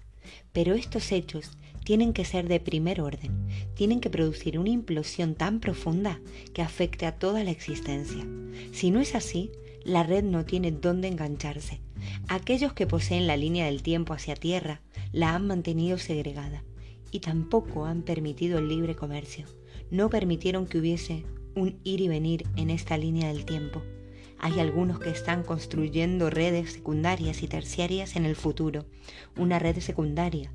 pero 0.52 0.74
estos 0.74 1.12
hechos 1.12 1.50
tienen 1.84 2.12
que 2.12 2.24
ser 2.24 2.46
de 2.46 2.60
primer 2.60 3.00
orden, 3.00 3.48
tienen 3.74 4.00
que 4.00 4.10
producir 4.10 4.58
una 4.58 4.70
implosión 4.70 5.34
tan 5.34 5.60
profunda 5.60 6.20
que 6.54 6.62
afecte 6.62 7.06
a 7.06 7.16
toda 7.16 7.42
la 7.42 7.50
existencia. 7.50 8.26
Si 8.72 8.90
no 8.90 9.00
es 9.00 9.14
así, 9.14 9.50
la 9.90 10.04
red 10.04 10.22
no 10.22 10.44
tiene 10.44 10.70
dónde 10.70 11.08
engancharse. 11.08 11.80
Aquellos 12.28 12.72
que 12.72 12.86
poseen 12.86 13.26
la 13.26 13.36
línea 13.36 13.66
del 13.66 13.82
tiempo 13.82 14.14
hacia 14.14 14.36
tierra 14.36 14.80
la 15.10 15.34
han 15.34 15.48
mantenido 15.48 15.98
segregada 15.98 16.62
y 17.10 17.18
tampoco 17.18 17.86
han 17.86 18.02
permitido 18.02 18.60
el 18.60 18.68
libre 18.68 18.94
comercio. 18.94 19.46
No 19.90 20.08
permitieron 20.08 20.66
que 20.66 20.78
hubiese 20.78 21.24
un 21.56 21.80
ir 21.82 22.00
y 22.00 22.06
venir 22.06 22.44
en 22.54 22.70
esta 22.70 22.96
línea 22.96 23.32
del 23.32 23.44
tiempo. 23.44 23.82
Hay 24.38 24.60
algunos 24.60 25.00
que 25.00 25.10
están 25.10 25.42
construyendo 25.42 26.30
redes 26.30 26.74
secundarias 26.74 27.42
y 27.42 27.48
terciarias 27.48 28.14
en 28.14 28.26
el 28.26 28.36
futuro. 28.36 28.86
Una 29.36 29.58
red 29.58 29.80
secundaria 29.80 30.52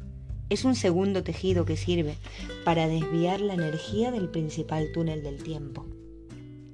es 0.50 0.64
un 0.64 0.76
segundo 0.76 1.24
tejido 1.24 1.66
que 1.66 1.76
sirve 1.76 2.16
para 2.64 2.88
desviar 2.88 3.42
la 3.42 3.56
energía 3.56 4.12
del 4.12 4.30
principal 4.30 4.92
túnel 4.94 5.24
del 5.24 5.44
tiempo. 5.44 5.86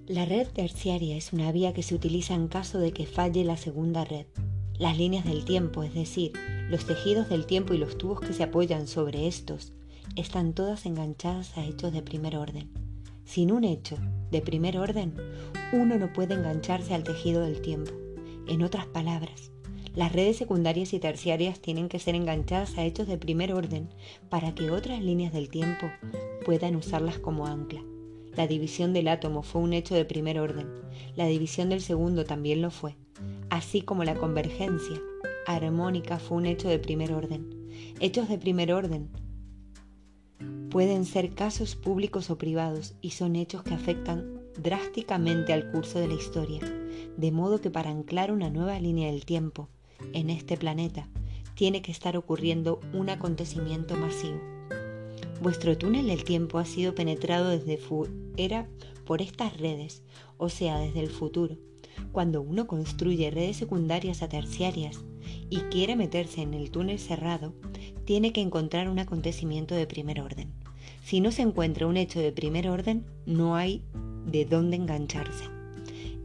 La 0.07 0.25
red 0.25 0.47
terciaria 0.47 1.15
es 1.15 1.31
una 1.31 1.51
vía 1.51 1.73
que 1.73 1.83
se 1.83 1.93
utiliza 1.93 2.33
en 2.33 2.47
caso 2.47 2.79
de 2.79 2.91
que 2.91 3.05
falle 3.05 3.43
la 3.43 3.55
segunda 3.55 4.03
red. 4.03 4.25
Las 4.77 4.97
líneas 4.97 5.25
del 5.25 5.45
tiempo, 5.45 5.83
es 5.83 5.93
decir, 5.93 6.33
los 6.69 6.85
tejidos 6.85 7.29
del 7.29 7.45
tiempo 7.45 7.75
y 7.75 7.77
los 7.77 7.97
tubos 7.99 8.19
que 8.19 8.33
se 8.33 8.43
apoyan 8.43 8.87
sobre 8.87 9.27
estos, 9.27 9.73
están 10.15 10.53
todas 10.53 10.87
enganchadas 10.87 11.55
a 11.55 11.63
hechos 11.63 11.93
de 11.93 12.01
primer 12.01 12.35
orden. 12.35 12.69
Sin 13.25 13.51
un 13.51 13.63
hecho 13.63 13.95
de 14.31 14.41
primer 14.41 14.79
orden, 14.79 15.13
uno 15.71 15.97
no 15.99 16.11
puede 16.11 16.33
engancharse 16.33 16.95
al 16.95 17.03
tejido 17.03 17.41
del 17.41 17.61
tiempo. 17.61 17.91
En 18.47 18.63
otras 18.63 18.87
palabras, 18.87 19.51
las 19.93 20.11
redes 20.11 20.35
secundarias 20.35 20.93
y 20.93 20.99
terciarias 20.99 21.59
tienen 21.59 21.89
que 21.89 21.99
ser 21.99 22.15
enganchadas 22.15 22.75
a 22.77 22.85
hechos 22.85 23.07
de 23.07 23.19
primer 23.19 23.53
orden 23.53 23.87
para 24.29 24.55
que 24.55 24.71
otras 24.71 24.99
líneas 25.01 25.31
del 25.31 25.49
tiempo 25.49 25.91
puedan 26.43 26.75
usarlas 26.75 27.19
como 27.19 27.45
ancla. 27.45 27.83
La 28.36 28.48
división 28.48 28.94
del 28.94 29.08
átomo 29.08 29.44
fue 29.44 29.62
un 29.62 29.74
hecho 29.74 29.96
de 29.96 30.06
primer 30.06 30.39
orden, 30.39 30.67
la 31.15 31.26
división 31.26 31.70
del 31.70 31.82
segundo 31.82 32.24
también 32.24 32.62
lo 32.62 32.72
fue, 32.72 32.96
así 33.50 33.82
como 33.82 34.04
la 34.04 34.15
convergencia 34.15 35.02
armónica 35.46 36.20
fue 36.20 36.38
un 36.38 36.46
hecho 36.46 36.70
de 36.70 36.80
primer 36.80 37.13
orden. 37.13 37.50
Hechos 38.00 38.30
de 38.30 38.38
primer 38.38 38.72
orden 38.74 39.10
pueden 40.70 41.06
ser 41.06 41.34
casos 41.34 41.76
públicos 41.76 42.30
o 42.30 42.38
privados 42.38 42.96
y 43.02 43.12
son 43.12 43.36
hechos 43.36 43.63
que 43.63 43.74
afectan 43.74 44.41
drásticamente 44.58 45.52
al 45.52 45.70
curso 45.70 46.00
de 46.00 46.08
la 46.08 46.13
historia, 46.13 46.62
de 47.17 47.32
modo 47.32 47.60
que 47.60 47.70
para 47.70 47.89
anclar 47.89 48.32
una 48.32 48.50
nueva 48.50 48.80
línea 48.80 49.12
del 49.12 49.26
tiempo 49.26 49.67
en 50.13 50.30
este 50.30 50.56
planeta 50.56 51.10
tiene 51.56 51.82
que 51.82 51.91
estar 51.91 52.15
ocurriendo 52.15 52.80
un 52.94 53.10
acontecimiento 53.10 53.98
masivo. 53.98 54.39
Vuestro 55.41 55.75
túnel 55.75 56.06
del 56.06 56.23
tiempo 56.23 56.60
ha 56.60 56.65
sido 56.65 56.93
penetrado 56.93 57.49
desde 57.49 57.77
fuera 57.77 58.69
por 59.08 59.23
estas 59.23 59.58
redes, 59.58 60.04
o 60.38 60.49
sea, 60.49 60.77
desde 60.77 60.99
el 60.99 61.10
futuro. 61.10 61.58
Cuando 62.12 62.43
uno 62.43 62.67
construye 62.67 63.32
redes 63.32 63.58
secundarias 63.58 64.21
a 64.21 64.30
terciarias 64.30 65.04
y 65.49 65.62
quiere 65.71 65.95
meterse 65.95 66.43
en 66.43 66.54
el 66.54 66.69
túnel 66.69 66.99
cerrado, 66.99 67.56
tiene 68.06 68.34
que 68.34 68.41
encontrar 68.41 68.88
un 68.88 68.99
acontecimiento 68.99 69.73
de 69.73 69.88
primer 69.88 70.21
orden. 70.21 70.54
Si 71.04 71.21
no 71.21 71.32
se 71.32 71.41
encuentra 71.41 71.88
un 71.88 71.97
hecho 71.97 72.19
de 72.19 72.32
primer 72.32 72.69
orden, 72.69 73.04
no 73.25 73.56
hay 73.56 73.82
de 74.27 74.45
dónde 74.45 74.77
engancharse. 74.77 75.45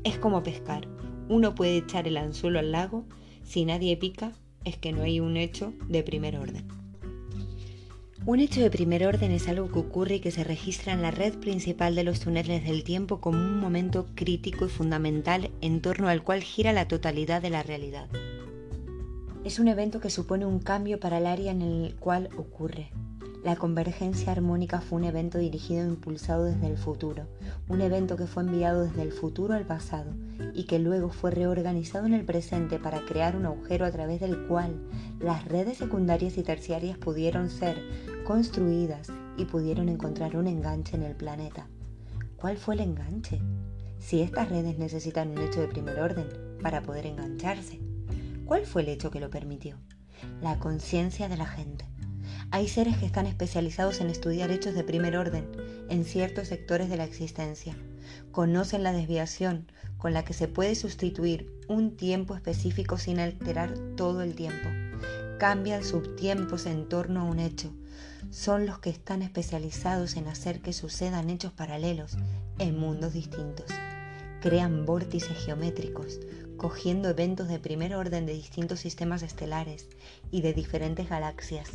Es 0.05 0.19
como 0.19 0.43
pescar. 0.43 0.87
Uno 1.31 1.55
puede 1.55 1.79
echar 1.79 2.07
el 2.07 2.19
anzuelo 2.19 2.59
al 2.59 2.71
lago, 2.71 3.07
si 3.45 3.65
nadie 3.65 3.97
pica, 3.97 4.35
es 4.67 4.77
que 4.77 4.93
no 4.93 5.05
hay 5.05 5.21
un 5.21 5.39
hecho 5.39 5.73
de 5.89 6.03
primer 6.03 6.37
orden. 6.37 6.86
Un 8.27 8.41
hecho 8.41 8.61
de 8.61 8.73
primer 8.73 9.07
orden 9.07 9.31
es 9.31 9.47
algo 9.47 9.71
que 9.71 9.79
ocurre 9.79 10.17
y 10.17 10.21
que 10.21 10.33
se 10.33 10.43
registra 10.43 10.93
en 10.93 11.01
la 11.01 11.13
red 11.13 11.39
principal 11.39 11.95
de 11.95 12.03
los 12.03 12.19
túneles 12.19 12.65
del 12.65 12.83
tiempo 12.83 13.21
como 13.21 13.39
un 13.39 13.61
momento 13.61 14.09
crítico 14.17 14.67
y 14.67 14.69
fundamental 14.69 15.53
en 15.61 15.81
torno 15.81 16.09
al 16.09 16.25
cual 16.25 16.43
gira 16.43 16.73
la 16.73 16.89
totalidad 16.89 17.41
de 17.41 17.51
la 17.51 17.63
realidad. 17.63 18.09
Es 19.45 19.61
un 19.61 19.69
evento 19.69 20.01
que 20.01 20.11
supone 20.11 20.45
un 20.45 20.59
cambio 20.59 20.99
para 20.99 21.19
el 21.19 21.27
área 21.27 21.53
en 21.53 21.63
el 21.63 21.95
cual 22.01 22.29
ocurre, 22.37 22.91
la 23.47 23.55
convergencia 23.55 24.33
armónica 24.33 24.81
fue 24.81 24.99
un 24.99 25.05
evento 25.05 25.39
dirigido 25.39 25.85
e 25.85 25.89
impulsado 25.89 26.47
desde 26.47 26.67
el 26.67 26.77
futuro, 26.77 27.29
un 27.69 27.81
evento 27.81 28.17
que 28.17 28.27
fue 28.27 28.43
enviado 28.43 28.83
desde 28.83 29.03
el 29.03 29.13
futuro 29.13 29.55
al 29.55 29.65
pasado 29.65 30.11
y 30.53 30.65
que 30.65 30.81
luego 30.81 31.11
fue 31.11 31.31
reorganizado 31.31 32.07
en 32.07 32.15
el 32.15 32.25
presente 32.25 32.81
para 32.81 33.05
crear 33.05 33.37
un 33.37 33.47
agujero 33.47 33.87
a 33.87 33.93
través 33.93 34.21
del 34.21 34.49
cual 34.49 34.75
las 35.21 35.45
redes 35.45 35.79
secundarias 35.79 36.37
y 36.39 36.43
terciarias 36.43 36.99
pudieron 36.99 37.49
ser 37.49 37.81
construidas 38.27 39.09
y 39.37 39.45
pudieron 39.45 39.89
encontrar 39.89 40.37
un 40.37 40.49
enganche 40.49 40.97
en 40.97 41.03
el 41.03 41.15
planeta. 41.15 41.69
¿Cuál 42.37 42.57
fue 42.57 42.75
el 42.75 42.81
enganche? 42.81 43.41
Si 43.99 44.21
estas 44.21 44.49
redes 44.49 44.79
necesitan 44.79 45.31
un 45.31 45.39
hecho 45.39 45.61
de 45.61 45.69
primer 45.69 46.01
orden 46.01 46.27
para 46.61 46.83
poder 46.83 47.07
engancharse, 47.07 47.81
¿cuál 48.45 48.67
fue 48.67 48.83
el 48.83 48.89
hecho 48.89 49.11
que 49.11 49.21
lo 49.21 49.31
permitió? 49.31 49.79
La 50.43 50.59
conciencia 50.59 51.29
de 51.29 51.37
la 51.37 51.47
gente 51.47 51.87
hay 52.51 52.69
seres 52.69 52.97
que 52.97 53.07
están 53.07 53.27
especializados 53.27 54.01
en 54.01 54.09
estudiar 54.09 54.51
hechos 54.51 54.75
de 54.75 54.85
primer 54.85 55.17
orden 55.17 55.51
en 55.89 56.05
ciertos 56.05 56.49
sectores 56.49 56.89
de 56.89 56.97
la 56.97 57.05
existencia. 57.05 57.77
Conocen 58.31 58.83
la 58.83 58.93
desviación 58.93 59.71
con 59.99 60.13
la 60.13 60.25
que 60.25 60.33
se 60.33 60.49
puede 60.49 60.75
sustituir 60.75 61.53
un 61.69 61.97
tiempo 61.97 62.35
específico 62.35 62.99
sin 62.99 63.19
alterar 63.19 63.75
todo 63.97 64.23
el 64.23 64.35
tiempo. 64.35 64.69
Cambian 65.39 65.85
subtiempos 65.85 66.67
en 66.67 66.89
torno 66.89 67.21
a 67.21 67.25
un 67.25 67.41
hecho. 67.41 67.73
Son 68.31 68.67
los 68.67 68.79
que 68.79 68.91
están 68.91 69.23
especializados 69.23 70.17
en 70.17 70.29
hacer 70.29 70.61
que 70.61 70.73
sucedan 70.73 71.31
hechos 71.31 71.53
paralelos 71.53 72.17
en 72.59 72.79
mundos 72.79 73.13
distintos. 73.13 73.67
Crean 74.41 74.85
vórtices 74.85 75.37
geométricos, 75.45 76.21
cogiendo 76.57 77.09
eventos 77.09 77.49
de 77.49 77.59
primer 77.59 77.95
orden 77.95 78.27
de 78.27 78.35
distintos 78.35 78.81
sistemas 78.81 79.23
estelares 79.23 79.89
y 80.31 80.43
de 80.43 80.53
diferentes 80.53 81.09
galaxias 81.09 81.73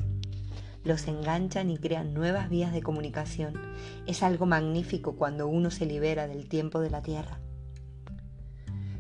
los 0.84 1.08
enganchan 1.08 1.70
y 1.70 1.78
crean 1.78 2.14
nuevas 2.14 2.50
vías 2.50 2.74
de 2.74 2.82
comunicación. 2.82 3.54
Es 4.08 4.24
algo 4.24 4.46
magnífico 4.46 5.16
cuando 5.16 5.48
uno 5.48 5.70
se 5.70 5.86
libera 5.86 6.28
del 6.28 6.48
tiempo 6.48 6.80
de 6.80 6.90
la 6.90 7.02
Tierra. 7.02 7.40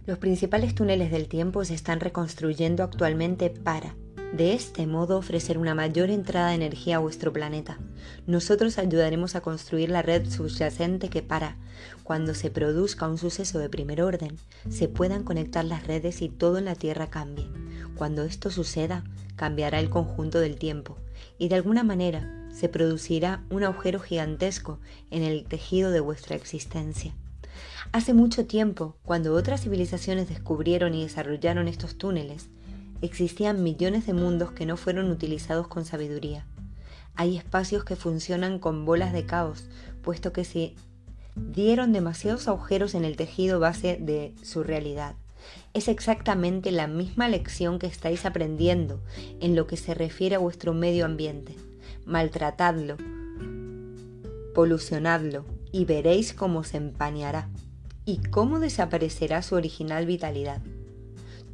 Los 0.05 0.17
principales 0.17 0.75
túneles 0.75 1.11
del 1.11 1.27
tiempo 1.27 1.63
se 1.65 1.73
están 1.73 1.99
reconstruyendo 1.99 2.83
actualmente 2.83 3.49
para, 3.49 3.95
de 4.33 4.53
este 4.53 4.87
modo, 4.87 5.17
ofrecer 5.17 5.57
una 5.57 5.75
mayor 5.75 6.09
entrada 6.09 6.49
de 6.49 6.55
energía 6.55 6.97
a 6.97 6.99
vuestro 6.99 7.33
planeta. 7.33 7.79
Nosotros 8.27 8.77
ayudaremos 8.77 9.35
a 9.35 9.41
construir 9.41 9.89
la 9.89 10.01
red 10.01 10.29
subyacente 10.29 11.09
que 11.09 11.21
para, 11.21 11.57
cuando 12.03 12.33
se 12.33 12.49
produzca 12.49 13.07
un 13.07 13.17
suceso 13.17 13.59
de 13.59 13.69
primer 13.69 14.01
orden, 14.01 14.37
se 14.69 14.87
puedan 14.87 15.23
conectar 15.23 15.65
las 15.65 15.85
redes 15.85 16.21
y 16.21 16.29
todo 16.29 16.57
en 16.57 16.65
la 16.65 16.75
Tierra 16.75 17.07
cambie. 17.07 17.49
Cuando 17.95 18.23
esto 18.23 18.51
suceda, 18.51 19.03
cambiará 19.35 19.79
el 19.79 19.89
conjunto 19.89 20.39
del 20.39 20.55
tiempo 20.55 20.97
y 21.37 21.49
de 21.49 21.55
alguna 21.55 21.83
manera 21.83 22.47
se 22.51 22.69
producirá 22.69 23.43
un 23.49 23.63
agujero 23.63 23.99
gigantesco 23.99 24.79
en 25.09 25.23
el 25.23 25.45
tejido 25.45 25.91
de 25.91 25.99
vuestra 25.99 26.35
existencia. 26.35 27.13
Hace 27.91 28.13
mucho 28.13 28.45
tiempo, 28.45 28.95
cuando 29.03 29.33
otras 29.33 29.61
civilizaciones 29.61 30.29
descubrieron 30.29 30.93
y 30.93 31.03
desarrollaron 31.03 31.67
estos 31.67 31.97
túneles, 31.97 32.49
existían 33.01 33.63
millones 33.63 34.05
de 34.05 34.13
mundos 34.13 34.51
que 34.51 34.65
no 34.65 34.77
fueron 34.77 35.11
utilizados 35.11 35.67
con 35.67 35.85
sabiduría. 35.85 36.45
Hay 37.15 37.37
espacios 37.37 37.83
que 37.83 37.95
funcionan 37.95 38.59
con 38.59 38.85
bolas 38.85 39.13
de 39.13 39.25
caos, 39.25 39.65
puesto 40.01 40.31
que 40.33 40.45
se 40.45 40.75
dieron 41.35 41.93
demasiados 41.93 42.47
agujeros 42.47 42.95
en 42.95 43.05
el 43.05 43.15
tejido 43.15 43.59
base 43.59 43.97
de 43.99 44.33
su 44.43 44.63
realidad. 44.63 45.15
Es 45.73 45.87
exactamente 45.87 46.71
la 46.71 46.87
misma 46.87 47.27
lección 47.27 47.79
que 47.79 47.87
estáis 47.87 48.25
aprendiendo 48.25 49.01
en 49.39 49.55
lo 49.55 49.67
que 49.67 49.77
se 49.77 49.93
refiere 49.93 50.35
a 50.35 50.39
vuestro 50.39 50.73
medio 50.73 51.05
ambiente. 51.05 51.55
Maltratadlo, 52.05 52.97
polucionadlo 54.53 55.45
y 55.71 55.85
veréis 55.85 56.33
cómo 56.33 56.63
se 56.63 56.77
empañará 56.77 57.49
y 58.05 58.17
cómo 58.17 58.59
desaparecerá 58.59 59.41
su 59.41 59.55
original 59.55 60.05
vitalidad. 60.05 60.61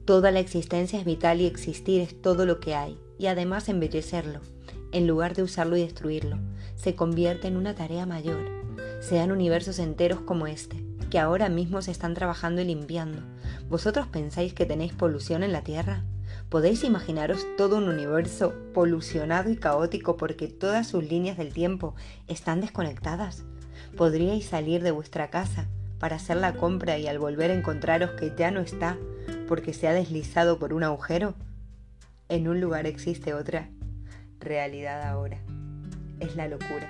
Toda 0.07 0.31
la 0.31 0.39
existencia 0.39 0.97
es 0.97 1.03
vital 1.03 1.41
y 1.41 1.47
existir 1.47 1.99
es 1.99 2.21
todo 2.21 2.45
lo 2.45 2.61
que 2.61 2.75
hay, 2.75 2.97
y 3.19 3.25
además 3.25 3.67
embellecerlo, 3.67 4.39
en 4.93 5.05
lugar 5.05 5.35
de 5.35 5.43
usarlo 5.43 5.75
y 5.75 5.81
destruirlo, 5.81 6.37
se 6.75 6.95
convierte 6.95 7.49
en 7.49 7.57
una 7.57 7.75
tarea 7.75 8.05
mayor. 8.05 8.39
Sean 9.01 9.33
universos 9.33 9.79
enteros 9.79 10.21
como 10.21 10.47
este, 10.47 10.81
que 11.11 11.19
ahora 11.19 11.49
mismo 11.49 11.81
se 11.81 11.91
están 11.91 12.13
trabajando 12.13 12.61
y 12.61 12.63
limpiando. 12.63 13.21
¿Vosotros 13.67 14.07
pensáis 14.07 14.53
que 14.53 14.65
tenéis 14.65 14.93
polución 14.93 15.43
en 15.43 15.51
la 15.51 15.65
Tierra? 15.65 16.05
¿Podéis 16.47 16.85
imaginaros 16.85 17.45
todo 17.57 17.75
un 17.75 17.89
universo 17.89 18.53
polucionado 18.73 19.49
y 19.49 19.57
caótico 19.57 20.15
porque 20.15 20.47
todas 20.47 20.87
sus 20.87 21.03
líneas 21.03 21.35
del 21.35 21.51
tiempo 21.51 21.95
están 22.29 22.61
desconectadas? 22.61 23.43
¿Podríais 23.97 24.45
salir 24.45 24.83
de 24.83 24.91
vuestra 24.91 25.29
casa 25.29 25.67
para 25.99 26.15
hacer 26.15 26.37
la 26.37 26.53
compra 26.53 26.97
y 26.97 27.07
al 27.07 27.19
volver 27.19 27.51
encontraros 27.51 28.11
que 28.11 28.31
ya 28.37 28.51
no 28.51 28.61
está 28.61 28.97
porque 29.47 29.73
se 29.73 29.87
ha 29.87 29.93
deslizado 29.93 30.59
por 30.59 30.73
un 30.73 30.83
agujero? 30.83 31.33
En 32.29 32.47
un 32.47 32.61
lugar 32.61 32.85
existe 32.85 33.33
otra 33.33 33.69
realidad 34.39 35.01
ahora. 35.03 35.39
Es 36.19 36.35
la 36.35 36.47
locura. 36.47 36.87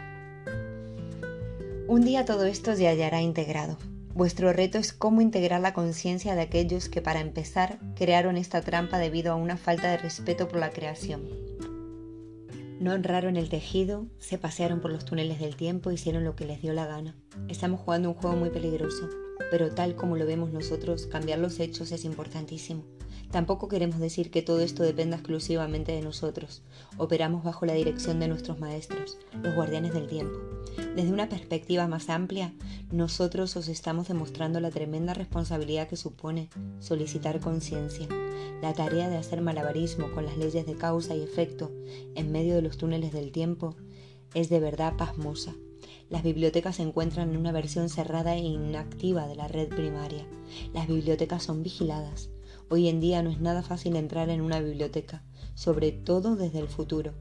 Un 1.87 2.01
día 2.01 2.25
todo 2.25 2.45
esto 2.45 2.73
ya 2.73 2.89
hallará 2.89 3.21
integrado. 3.21 3.77
Vuestro 4.13 4.51
reto 4.51 4.77
es 4.79 4.93
cómo 4.93 5.21
integrar 5.21 5.61
la 5.61 5.73
conciencia 5.73 6.35
de 6.35 6.41
aquellos 6.41 6.89
que 6.89 7.01
para 7.01 7.21
empezar 7.21 7.77
crearon 7.95 8.35
esta 8.35 8.61
trampa 8.61 8.97
debido 8.97 9.31
a 9.31 9.35
una 9.35 9.57
falta 9.57 9.91
de 9.91 9.97
respeto 9.97 10.47
por 10.47 10.59
la 10.59 10.71
creación. 10.71 11.21
No 12.79 12.93
honraron 12.93 13.37
el 13.37 13.49
tejido, 13.49 14.07
se 14.17 14.37
pasearon 14.37 14.81
por 14.81 14.91
los 14.91 15.05
túneles 15.05 15.39
del 15.39 15.55
tiempo, 15.55 15.91
hicieron 15.91 16.23
lo 16.23 16.35
que 16.35 16.45
les 16.45 16.61
dio 16.61 16.73
la 16.73 16.85
gana. 16.85 17.15
Estamos 17.47 17.79
jugando 17.79 18.09
un 18.09 18.15
juego 18.15 18.35
muy 18.35 18.49
peligroso, 18.49 19.07
pero 19.51 19.73
tal 19.73 19.95
como 19.95 20.15
lo 20.15 20.25
vemos 20.25 20.51
nosotros, 20.51 21.07
cambiar 21.07 21.39
los 21.39 21.59
hechos 21.59 21.91
es 21.91 22.05
importantísimo. 22.05 22.83
Tampoco 23.31 23.67
queremos 23.67 23.99
decir 23.99 24.31
que 24.31 24.41
todo 24.41 24.61
esto 24.61 24.83
dependa 24.83 25.17
exclusivamente 25.17 25.91
de 25.91 26.01
nosotros. 26.01 26.63
Operamos 26.97 27.43
bajo 27.43 27.65
la 27.65 27.73
dirección 27.73 28.19
de 28.19 28.29
nuestros 28.29 28.59
maestros, 28.59 29.17
los 29.43 29.53
guardianes 29.53 29.93
del 29.93 30.07
tiempo. 30.07 30.39
Desde 30.95 31.11
una 31.11 31.27
perspectiva 31.27 31.87
más 31.87 32.09
amplia, 32.09 32.53
nosotros 32.91 33.57
os 33.57 33.67
estamos 33.67 34.07
demostrando 34.07 34.59
la 34.61 34.71
tremenda 34.71 35.13
responsabilidad 35.13 35.89
que 35.89 35.97
supone 35.97 36.49
solicitar 36.79 37.41
conciencia, 37.41 38.07
la 38.61 38.73
tarea 38.73 39.09
de 39.09 39.17
hacer 39.17 39.41
malabarismo 39.41 40.09
con 40.11 40.25
las 40.25 40.37
leyes 40.37 40.65
de 40.65 40.75
causa 40.75 41.13
y 41.13 41.21
efecto 41.21 41.71
en 42.15 42.31
medio 42.31 42.55
de 42.55 42.61
los 42.61 42.77
túneles 42.77 43.11
del 43.11 43.31
tiempo 43.31 43.75
es 44.33 44.49
de 44.49 44.59
verdad 44.59 44.95
pasmosa. 44.97 45.55
Las 46.09 46.23
bibliotecas 46.23 46.77
se 46.77 46.83
encuentran 46.83 47.31
en 47.31 47.37
una 47.37 47.51
versión 47.51 47.89
cerrada 47.89 48.35
e 48.35 48.39
inactiva 48.39 49.27
de 49.27 49.35
la 49.35 49.47
red 49.47 49.67
primaria. 49.67 50.25
Las 50.73 50.87
bibliotecas 50.87 51.43
son 51.43 51.63
vigiladas. 51.63 52.29
Hoy 52.69 52.87
en 52.87 52.99
día 52.99 53.21
no 53.23 53.29
es 53.29 53.41
nada 53.41 53.61
fácil 53.61 53.95
entrar 53.95 54.29
en 54.29 54.41
una 54.41 54.59
biblioteca. 54.59 55.23
sobre 55.57 55.91
todo 55.91 56.35
desde 56.35 56.59
el 56.59 56.67
futuro. 56.67 57.13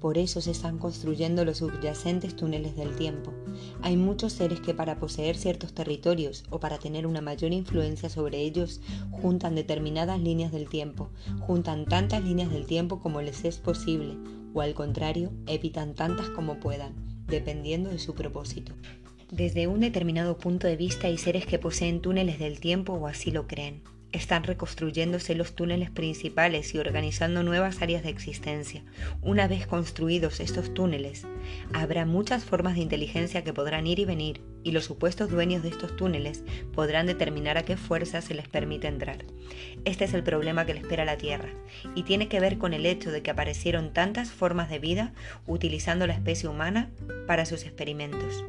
Por 0.00 0.16
eso 0.16 0.40
se 0.40 0.50
están 0.50 0.78
construyendo 0.78 1.44
los 1.44 1.58
subyacentes 1.58 2.34
túneles 2.34 2.74
del 2.74 2.96
tiempo. 2.96 3.34
Hay 3.82 3.98
muchos 3.98 4.32
seres 4.32 4.60
que 4.60 4.72
para 4.72 4.98
poseer 4.98 5.36
ciertos 5.36 5.74
territorios 5.74 6.44
o 6.48 6.58
para 6.58 6.78
tener 6.78 7.06
una 7.06 7.20
mayor 7.20 7.52
influencia 7.52 8.08
sobre 8.08 8.40
ellos 8.40 8.80
juntan 9.10 9.54
determinadas 9.54 10.20
líneas 10.20 10.52
del 10.52 10.70
tiempo, 10.70 11.10
juntan 11.40 11.84
tantas 11.84 12.24
líneas 12.24 12.50
del 12.50 12.64
tiempo 12.64 12.98
como 13.00 13.20
les 13.20 13.44
es 13.44 13.58
posible, 13.58 14.16
o 14.54 14.62
al 14.62 14.72
contrario, 14.72 15.30
evitan 15.46 15.94
tantas 15.94 16.30
como 16.30 16.60
puedan, 16.60 17.11
dependiendo 17.26 17.90
de 17.90 17.98
su 17.98 18.14
propósito. 18.14 18.74
Desde 19.30 19.66
un 19.66 19.80
determinado 19.80 20.36
punto 20.36 20.66
de 20.66 20.76
vista 20.76 21.06
hay 21.06 21.16
seres 21.16 21.46
que 21.46 21.58
poseen 21.58 22.00
túneles 22.00 22.38
del 22.38 22.60
tiempo 22.60 22.92
o 22.92 23.06
así 23.06 23.30
lo 23.30 23.46
creen. 23.46 23.82
Están 24.12 24.44
reconstruyéndose 24.44 25.34
los 25.34 25.54
túneles 25.54 25.90
principales 25.90 26.74
y 26.74 26.78
organizando 26.78 27.42
nuevas 27.42 27.80
áreas 27.80 28.02
de 28.02 28.10
existencia. 28.10 28.84
Una 29.22 29.48
vez 29.48 29.66
construidos 29.66 30.40
estos 30.40 30.74
túneles, 30.74 31.26
habrá 31.72 32.04
muchas 32.04 32.44
formas 32.44 32.74
de 32.74 32.82
inteligencia 32.82 33.42
que 33.42 33.54
podrán 33.54 33.86
ir 33.86 34.00
y 34.00 34.04
venir, 34.04 34.42
y 34.64 34.72
los 34.72 34.84
supuestos 34.84 35.30
dueños 35.30 35.62
de 35.62 35.68
estos 35.68 35.96
túneles 35.96 36.44
podrán 36.72 37.06
determinar 37.06 37.58
a 37.58 37.64
qué 37.64 37.76
fuerza 37.76 38.20
se 38.20 38.34
les 38.34 38.48
permite 38.48 38.88
entrar. 38.88 39.24
Este 39.84 40.04
es 40.04 40.14
el 40.14 40.22
problema 40.22 40.66
que 40.66 40.74
le 40.74 40.80
espera 40.80 41.02
a 41.02 41.06
la 41.06 41.16
Tierra, 41.16 41.50
y 41.94 42.04
tiene 42.04 42.28
que 42.28 42.40
ver 42.40 42.58
con 42.58 42.72
el 42.74 42.86
hecho 42.86 43.10
de 43.10 43.22
que 43.22 43.30
aparecieron 43.30 43.92
tantas 43.92 44.30
formas 44.30 44.70
de 44.70 44.78
vida 44.78 45.12
utilizando 45.46 46.06
la 46.06 46.14
especie 46.14 46.48
humana 46.48 46.90
para 47.26 47.46
sus 47.46 47.64
experimentos. 47.64 48.44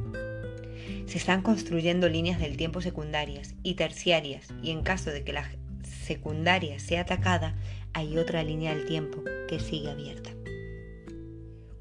Se 1.06 1.18
están 1.18 1.42
construyendo 1.42 2.08
líneas 2.08 2.40
del 2.40 2.58
tiempo 2.58 2.82
secundarias 2.82 3.56
y 3.64 3.76
terciarias 3.76 4.48
y 4.62 4.72
en 4.72 4.84
caso 4.84 5.12
de 5.12 5.24
que 5.24 5.34
la 5.34 5.50
secundaria 5.84 6.80
sea 6.80 7.02
atacada, 7.02 7.56
hay 7.94 8.18
otra 8.18 8.44
línea 8.44 8.74
del 8.74 8.86
tiempo 8.86 9.24
que 9.48 9.60
sigue 9.60 9.92
abierta. 9.92 10.32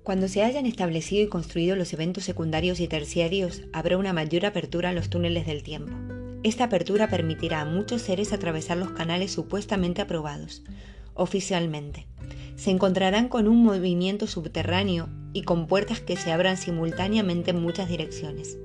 Cuando 0.02 0.26
se 0.26 0.42
hayan 0.42 0.66
establecido 0.66 1.22
y 1.22 1.28
construido 1.28 1.76
los 1.76 1.92
eventos 1.92 2.24
secundarios 2.24 2.80
y 2.80 2.88
terciarios, 2.88 3.62
habrá 3.72 3.96
una 3.96 4.12
mayor 4.12 4.46
apertura 4.46 4.88
en 4.88 4.96
los 4.96 5.10
túneles 5.10 5.46
del 5.46 5.62
tiempo. 5.62 5.92
Esta 6.42 6.64
apertura 6.64 7.08
permitirá 7.08 7.60
a 7.60 7.64
muchos 7.64 8.02
seres 8.02 8.32
atravesar 8.32 8.78
los 8.78 8.90
canales 8.90 9.30
supuestamente 9.30 10.02
aprobados, 10.02 10.64
oficialmente. 11.14 12.08
Se 12.56 12.72
encontrarán 12.72 13.28
con 13.28 13.46
un 13.46 13.62
movimiento 13.62 14.26
subterráneo 14.26 15.08
y 15.32 15.42
con 15.42 15.68
puertas 15.68 16.00
que 16.00 16.16
se 16.16 16.32
abran 16.32 16.56
simultáneamente 16.56 17.52
en 17.52 17.62
muchas 17.62 17.88
direcciones. 17.88 18.58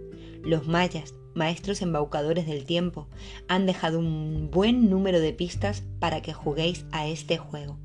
Los 0.44 0.68
mayas, 0.68 1.14
maestros 1.38 1.82
embaucadores 1.82 2.46
del 2.46 2.66
tiempo, 2.66 3.08
han 3.48 3.66
dejado 3.66 4.00
un 4.00 4.50
buen 4.52 4.90
número 4.90 5.22
de 5.22 5.32
pistas 5.32 5.84
para 6.00 6.22
que 6.22 6.34
juguéis 6.34 6.86
a 6.92 7.08
este 7.08 7.38
juego. 7.38 7.78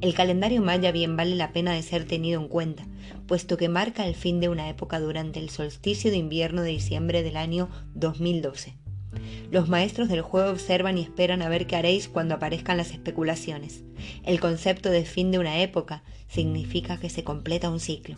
El 0.00 0.14
calendario 0.14 0.62
maya 0.62 0.92
bien 0.92 1.16
vale 1.16 1.34
la 1.34 1.52
pena 1.52 1.72
de 1.72 1.82
ser 1.82 2.04
tenido 2.04 2.40
en 2.40 2.48
cuenta, 2.48 2.86
puesto 3.26 3.56
que 3.56 3.68
marca 3.68 4.06
el 4.06 4.14
fin 4.14 4.38
de 4.38 4.48
una 4.48 4.68
época 4.68 5.00
durante 5.00 5.40
el 5.40 5.50
solsticio 5.50 6.10
de 6.10 6.18
invierno 6.18 6.62
de 6.62 6.70
diciembre 6.70 7.22
del 7.22 7.36
año 7.36 7.68
2012. 7.94 8.76
Los 9.50 9.68
maestros 9.68 10.08
del 10.08 10.22
juego 10.22 10.50
observan 10.50 10.96
y 10.96 11.02
esperan 11.02 11.42
a 11.42 11.48
ver 11.48 11.66
qué 11.66 11.74
haréis 11.74 12.08
cuando 12.08 12.36
aparezcan 12.36 12.76
las 12.76 12.92
especulaciones. 12.92 13.82
El 14.22 14.38
concepto 14.38 14.90
de 14.90 15.04
fin 15.04 15.32
de 15.32 15.40
una 15.40 15.60
época 15.60 16.04
significa 16.28 16.98
que 16.98 17.10
se 17.10 17.24
completa 17.24 17.70
un 17.70 17.80
ciclo. 17.80 18.16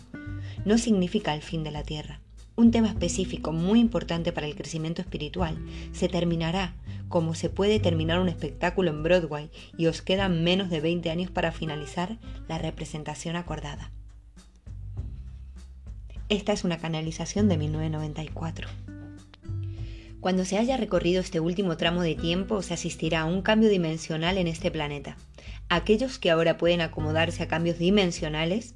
No 0.66 0.76
significa 0.76 1.34
el 1.34 1.40
fin 1.40 1.64
de 1.64 1.70
la 1.70 1.82
Tierra 1.82 2.20
un 2.54 2.70
tema 2.70 2.88
específico 2.88 3.52
muy 3.52 3.80
importante 3.80 4.32
para 4.32 4.46
el 4.46 4.54
crecimiento 4.54 5.00
espiritual, 5.00 5.58
se 5.92 6.08
terminará 6.08 6.74
como 7.08 7.34
se 7.34 7.50
puede 7.50 7.78
terminar 7.78 8.20
un 8.20 8.28
espectáculo 8.28 8.90
en 8.90 9.02
Broadway 9.02 9.50
y 9.76 9.86
os 9.86 10.00
quedan 10.00 10.44
menos 10.44 10.70
de 10.70 10.80
20 10.80 11.10
años 11.10 11.30
para 11.30 11.52
finalizar 11.52 12.18
la 12.48 12.58
representación 12.58 13.36
acordada. 13.36 13.90
Esta 16.28 16.52
es 16.52 16.64
una 16.64 16.78
canalización 16.78 17.48
de 17.48 17.58
1994. 17.58 18.68
Cuando 20.20 20.44
se 20.44 20.56
haya 20.56 20.76
recorrido 20.76 21.20
este 21.20 21.40
último 21.40 21.76
tramo 21.76 22.00
de 22.00 22.14
tiempo, 22.14 22.62
se 22.62 22.74
asistirá 22.74 23.22
a 23.22 23.24
un 23.26 23.42
cambio 23.42 23.68
dimensional 23.68 24.38
en 24.38 24.46
este 24.46 24.70
planeta. 24.70 25.16
Aquellos 25.68 26.18
que 26.18 26.30
ahora 26.30 26.56
pueden 26.56 26.80
acomodarse 26.80 27.42
a 27.42 27.48
cambios 27.48 27.78
dimensionales 27.78 28.74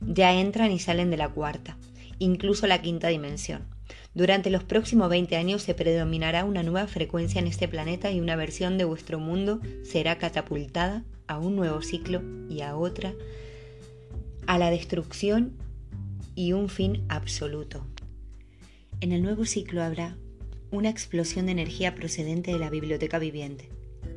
ya 0.00 0.32
entran 0.32 0.72
y 0.72 0.78
salen 0.78 1.10
de 1.10 1.16
la 1.16 1.28
cuarta 1.28 1.76
incluso 2.18 2.66
la 2.66 2.82
quinta 2.82 3.08
dimensión. 3.08 3.66
Durante 4.14 4.50
los 4.50 4.64
próximos 4.64 5.10
20 5.10 5.36
años 5.36 5.62
se 5.62 5.74
predominará 5.74 6.44
una 6.44 6.62
nueva 6.62 6.86
frecuencia 6.86 7.38
en 7.38 7.46
este 7.46 7.68
planeta 7.68 8.10
y 8.10 8.20
una 8.20 8.36
versión 8.36 8.78
de 8.78 8.84
vuestro 8.84 9.18
mundo 9.18 9.60
será 9.82 10.18
catapultada 10.18 11.04
a 11.26 11.38
un 11.38 11.56
nuevo 11.56 11.82
ciclo 11.82 12.22
y 12.48 12.62
a 12.62 12.76
otra, 12.76 13.14
a 14.46 14.58
la 14.58 14.70
destrucción 14.70 15.52
y 16.34 16.52
un 16.52 16.68
fin 16.68 17.04
absoluto. 17.08 17.86
En 19.00 19.12
el 19.12 19.22
nuevo 19.22 19.44
ciclo 19.44 19.82
habrá 19.82 20.16
una 20.70 20.88
explosión 20.88 21.46
de 21.46 21.52
energía 21.52 21.94
procedente 21.94 22.52
de 22.52 22.58
la 22.58 22.70
biblioteca 22.70 23.18
viviente 23.18 23.68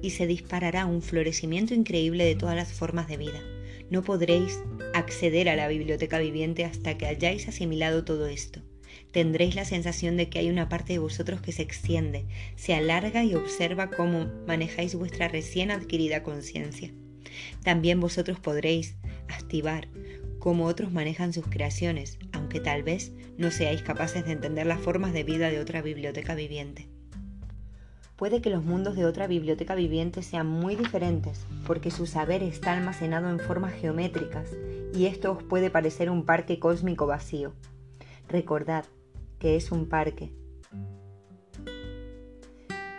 y 0.01 0.11
se 0.11 0.27
disparará 0.27 0.85
un 0.85 1.01
florecimiento 1.01 1.73
increíble 1.73 2.25
de 2.25 2.35
todas 2.35 2.55
las 2.55 2.71
formas 2.71 3.07
de 3.07 3.17
vida 3.17 3.41
no 3.89 4.03
podréis 4.03 4.59
acceder 4.99 5.49
a 5.49 5.55
la 5.55 5.67
biblioteca 5.67 6.19
viviente 6.19 6.65
hasta 6.65 6.97
que 6.97 7.05
hayáis 7.05 7.47
asimilado 7.47 8.05
todo 8.05 8.27
esto. 8.27 8.61
Tendréis 9.11 9.55
la 9.55 9.65
sensación 9.65 10.17
de 10.17 10.29
que 10.29 10.39
hay 10.39 10.49
una 10.49 10.69
parte 10.69 10.93
de 10.93 10.99
vosotros 10.99 11.41
que 11.41 11.51
se 11.51 11.63
extiende, 11.63 12.25
se 12.55 12.75
alarga 12.75 13.23
y 13.23 13.33
observa 13.33 13.89
cómo 13.89 14.29
manejáis 14.45 14.93
vuestra 14.93 15.27
recién 15.27 15.71
adquirida 15.71 16.21
conciencia. 16.21 16.91
También 17.63 17.99
vosotros 17.99 18.39
podréis 18.39 18.95
activar 19.27 19.87
cómo 20.39 20.65
otros 20.65 20.91
manejan 20.91 21.33
sus 21.33 21.47
creaciones, 21.47 22.17
aunque 22.31 22.59
tal 22.59 22.83
vez 22.83 23.11
no 23.37 23.51
seáis 23.51 23.81
capaces 23.81 24.25
de 24.25 24.33
entender 24.33 24.65
las 24.65 24.79
formas 24.79 25.13
de 25.13 25.23
vida 25.23 25.49
de 25.49 25.59
otra 25.59 25.81
biblioteca 25.81 26.35
viviente. 26.35 26.87
Puede 28.19 28.41
que 28.41 28.49
los 28.49 28.65
mundos 28.65 28.97
de 28.97 29.05
otra 29.05 29.27
biblioteca 29.27 29.75
viviente 29.75 30.23
sean 30.23 30.45
muy 30.45 30.75
diferentes, 30.75 31.45
porque 31.65 31.89
su 31.89 32.05
saber 32.05 32.43
está 32.43 32.73
almacenado 32.73 33.29
en 33.29 33.39
formas 33.39 33.71
geométricas, 33.71 34.51
y 34.93 35.05
esto 35.05 35.31
os 35.31 35.43
puede 35.43 35.69
parecer 35.69 36.09
un 36.09 36.25
parque 36.25 36.59
cósmico 36.59 37.07
vacío. 37.07 37.53
Recordad 38.27 38.83
que 39.39 39.55
es 39.55 39.71
un 39.71 39.87
parque 39.87 40.33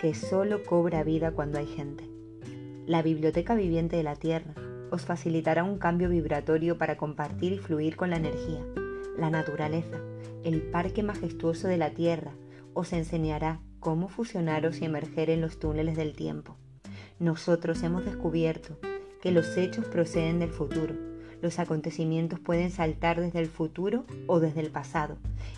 que 0.01 0.15
solo 0.15 0.65
cobra 0.65 1.05
vida 1.05 1.33
cuando 1.33 1.59
hay 1.59 1.67
gente. 1.67 2.09
La 2.87 3.03
biblioteca 3.03 3.55
viviente 3.55 3.97
de 3.97 4.05
la 4.05 4.17
Tierra 4.17 4.55
os 4.91 5.03
facilitará 5.03 5.65
un 5.65 5.77
cambio 5.77 6.09
vibratorio 6.09 6.79
para 6.79 6.97
compartir 6.97 7.53
y 7.53 7.59
fluir 7.59 7.95
con 7.95 8.09
la 8.09 8.17
energía. 8.17 8.65
La 9.19 9.29
naturaleza, 9.29 9.99
el 10.45 10.63
parque 10.63 11.03
majestuoso 11.03 11.69
de 11.69 11.77
la 11.77 11.91
Tierra, 11.91 12.33
os 12.73 12.95
enseñará 12.95 13.61
cómo 13.81 14.09
fusionaros 14.09 14.81
y 14.81 14.85
emerger 14.85 15.31
en 15.31 15.41
los 15.41 15.59
túneles 15.59 15.97
del 15.97 16.15
tiempo. 16.15 16.57
Nosotros 17.19 17.83
hemos 17.83 18.05
descubierto 18.05 18.79
que 19.21 19.33
los 19.33 19.57
hechos 19.57 19.87
proceden 19.87 20.39
del 20.39 20.51
futuro. 20.51 20.95
Los 21.43 21.59
acontecimientos 21.59 22.39
pueden 22.39 22.71
saltar 22.71 23.21
desde 23.21 23.41
el 23.41 23.49
futuro 23.49 24.05
o 24.27 24.41
desde 24.41 24.61
el 24.61 24.71
pasado. 24.71 25.17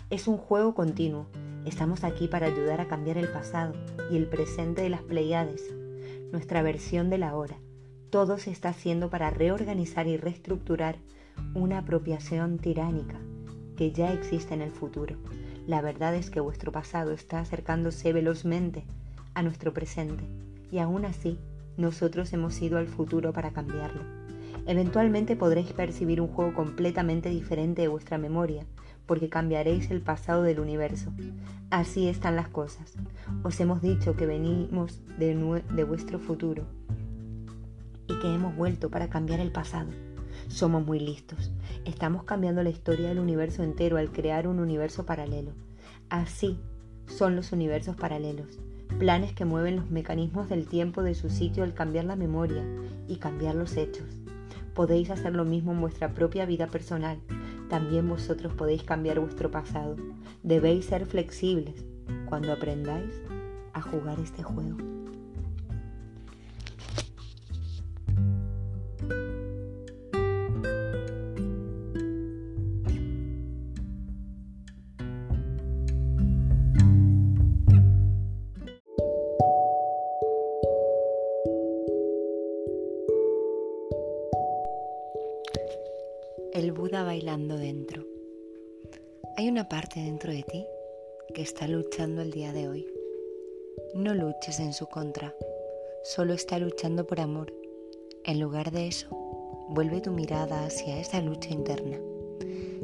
Es 0.09 0.27
un 0.27 0.37
juego 0.37 0.73
continuo. 0.73 1.27
Estamos 1.65 2.03
aquí 2.03 2.27
para 2.27 2.47
ayudar 2.47 2.81
a 2.81 2.87
cambiar 2.87 3.17
el 3.17 3.29
pasado 3.29 3.73
y 4.09 4.17
el 4.17 4.27
presente 4.27 4.81
de 4.81 4.89
las 4.89 5.01
Pleiades, 5.01 5.73
nuestra 6.31 6.61
versión 6.61 7.09
de 7.09 7.17
la 7.17 7.35
hora. 7.35 7.57
Todo 8.09 8.37
se 8.37 8.51
está 8.51 8.69
haciendo 8.69 9.09
para 9.09 9.29
reorganizar 9.29 10.07
y 10.07 10.17
reestructurar 10.17 10.97
una 11.53 11.79
apropiación 11.79 12.57
tiránica 12.59 13.19
que 13.75 13.91
ya 13.91 14.13
existe 14.13 14.53
en 14.53 14.61
el 14.61 14.71
futuro. 14.71 15.17
La 15.67 15.81
verdad 15.81 16.13
es 16.15 16.29
que 16.29 16.41
vuestro 16.41 16.71
pasado 16.71 17.11
está 17.11 17.39
acercándose 17.39 18.11
velozmente 18.11 18.83
a 19.33 19.43
nuestro 19.43 19.73
presente 19.73 20.25
y 20.71 20.79
aún 20.79 21.05
así 21.05 21.39
nosotros 21.77 22.33
hemos 22.33 22.61
ido 22.61 22.77
al 22.77 22.87
futuro 22.87 23.31
para 23.31 23.51
cambiarlo. 23.51 24.01
Eventualmente 24.65 25.35
podréis 25.35 25.71
percibir 25.73 26.21
un 26.21 26.27
juego 26.27 26.53
completamente 26.53 27.29
diferente 27.29 27.81
de 27.81 27.87
vuestra 27.87 28.17
memoria, 28.17 28.65
porque 29.05 29.29
cambiaréis 29.29 29.91
el 29.91 30.01
pasado 30.01 30.43
del 30.43 30.59
universo. 30.59 31.11
Así 31.69 32.07
están 32.07 32.35
las 32.35 32.47
cosas. 32.47 32.93
Os 33.43 33.59
hemos 33.59 33.81
dicho 33.81 34.15
que 34.15 34.25
venimos 34.25 35.01
de, 35.17 35.61
de 35.73 35.83
vuestro 35.83 36.19
futuro 36.19 36.65
y 38.07 38.19
que 38.19 38.33
hemos 38.33 38.55
vuelto 38.55 38.89
para 38.89 39.09
cambiar 39.09 39.39
el 39.39 39.51
pasado. 39.51 39.89
Somos 40.47 40.85
muy 40.85 40.99
listos. 40.99 41.51
Estamos 41.85 42.23
cambiando 42.23 42.63
la 42.63 42.69
historia 42.69 43.09
del 43.09 43.19
universo 43.19 43.63
entero 43.63 43.97
al 43.97 44.11
crear 44.11 44.47
un 44.47 44.59
universo 44.59 45.05
paralelo. 45.05 45.51
Así 46.09 46.59
son 47.07 47.35
los 47.35 47.51
universos 47.51 47.95
paralelos, 47.95 48.59
planes 48.99 49.33
que 49.33 49.45
mueven 49.45 49.75
los 49.75 49.89
mecanismos 49.89 50.49
del 50.49 50.67
tiempo 50.67 51.03
de 51.03 51.15
su 51.15 51.29
sitio 51.29 51.63
al 51.63 51.73
cambiar 51.73 52.05
la 52.05 52.15
memoria 52.15 52.63
y 53.07 53.17
cambiar 53.17 53.55
los 53.55 53.77
hechos. 53.77 54.07
Podéis 54.73 55.09
hacer 55.09 55.33
lo 55.33 55.45
mismo 55.45 55.71
en 55.71 55.81
vuestra 55.81 56.13
propia 56.13 56.45
vida 56.45 56.67
personal. 56.67 57.19
También 57.69 58.07
vosotros 58.07 58.53
podéis 58.53 58.83
cambiar 58.83 59.19
vuestro 59.19 59.51
pasado. 59.51 59.95
Debéis 60.41 60.85
ser 60.85 61.05
flexibles 61.05 61.85
cuando 62.27 62.51
aprendáis 62.51 63.13
a 63.73 63.81
jugar 63.81 64.19
este 64.19 64.43
juego. 64.43 64.77
Buda 86.71 87.03
bailando 87.03 87.57
dentro. 87.57 88.05
Hay 89.35 89.49
una 89.49 89.67
parte 89.67 89.99
dentro 89.99 90.31
de 90.31 90.43
ti 90.43 90.65
que 91.33 91.41
está 91.41 91.67
luchando 91.67 92.21
el 92.21 92.31
día 92.31 92.53
de 92.53 92.67
hoy. 92.67 92.87
No 93.95 94.13
luches 94.13 94.59
en 94.59 94.73
su 94.73 94.87
contra, 94.87 95.35
solo 96.03 96.33
está 96.33 96.59
luchando 96.59 97.05
por 97.05 97.19
amor. 97.19 97.53
En 98.23 98.39
lugar 98.39 98.71
de 98.71 98.87
eso, 98.87 99.07
vuelve 99.69 100.01
tu 100.01 100.11
mirada 100.11 100.65
hacia 100.65 100.99
esa 100.99 101.21
lucha 101.21 101.49
interna. 101.49 101.99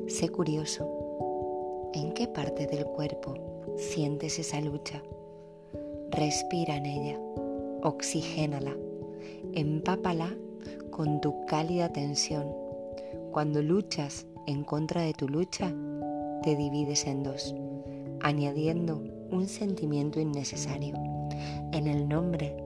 Sé 0.08 0.30
curioso. 0.30 1.92
¿En 1.94 2.14
qué 2.14 2.28
parte 2.28 2.68
del 2.68 2.86
cuerpo 2.86 3.36
sientes 3.78 4.40
esa 4.40 4.60
lucha? 4.62 5.02
Respira 6.10 6.76
en 6.76 6.86
ella, 6.86 7.20
oxigénala, 7.84 8.76
empápala 9.54 10.36
con 10.90 11.22
tu 11.22 11.46
cálida 11.46 11.94
tensión. 11.94 12.69
Cuando 13.32 13.62
luchas 13.62 14.26
en 14.48 14.64
contra 14.64 15.02
de 15.02 15.14
tu 15.14 15.30
lucha, 15.30 15.72
te 16.42 16.56
divides 16.56 17.06
en 17.06 17.22
dos, 17.22 17.54
añadiendo 18.22 19.04
un 19.30 19.48
sentimiento 19.48 20.20
innecesario. 20.20 20.96
En 21.72 21.86
el 21.86 22.10
nombre 22.10 22.58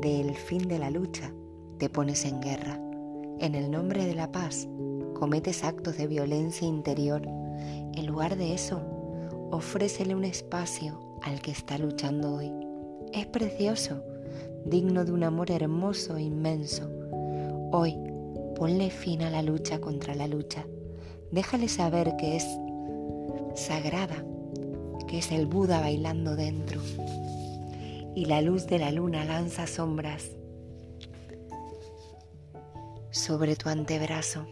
del 0.00 0.34
fin 0.34 0.66
de 0.66 0.78
la 0.78 0.90
lucha, 0.90 1.30
te 1.78 1.90
pones 1.90 2.24
en 2.24 2.40
guerra. 2.40 2.80
En 3.38 3.54
el 3.54 3.70
nombre 3.70 4.06
de 4.06 4.14
la 4.14 4.32
paz, 4.32 4.66
cometes 5.14 5.62
actos 5.62 5.98
de 5.98 6.06
violencia 6.06 6.66
interior. 6.66 7.20
En 7.26 8.06
lugar 8.06 8.36
de 8.36 8.54
eso, 8.54 8.80
ofrécele 9.50 10.14
un 10.14 10.24
espacio 10.24 10.98
al 11.22 11.42
que 11.42 11.50
está 11.50 11.76
luchando 11.76 12.34
hoy. 12.34 12.50
Es 13.12 13.26
precioso, 13.26 14.02
digno 14.64 15.04
de 15.04 15.12
un 15.12 15.22
amor 15.22 15.50
hermoso 15.50 16.16
e 16.16 16.22
inmenso. 16.22 16.90
Hoy, 17.72 17.94
ponle 18.56 18.90
fin 18.90 19.22
a 19.22 19.30
la 19.30 19.42
lucha 19.42 19.80
contra 19.80 20.14
la 20.14 20.26
lucha. 20.26 20.66
Déjale 21.30 21.68
saber 21.68 22.16
que 22.16 22.36
es 22.36 22.46
sagrada, 23.54 24.24
que 25.06 25.18
es 25.18 25.30
el 25.30 25.46
Buda 25.46 25.80
bailando 25.80 26.36
dentro. 26.36 26.80
Y 28.14 28.24
la 28.24 28.40
luz 28.40 28.66
de 28.66 28.78
la 28.78 28.90
luna 28.90 29.24
lanza 29.24 29.66
sombras 29.66 30.30
sobre 33.10 33.56
tu 33.56 33.68
antebrazo. 33.68 34.46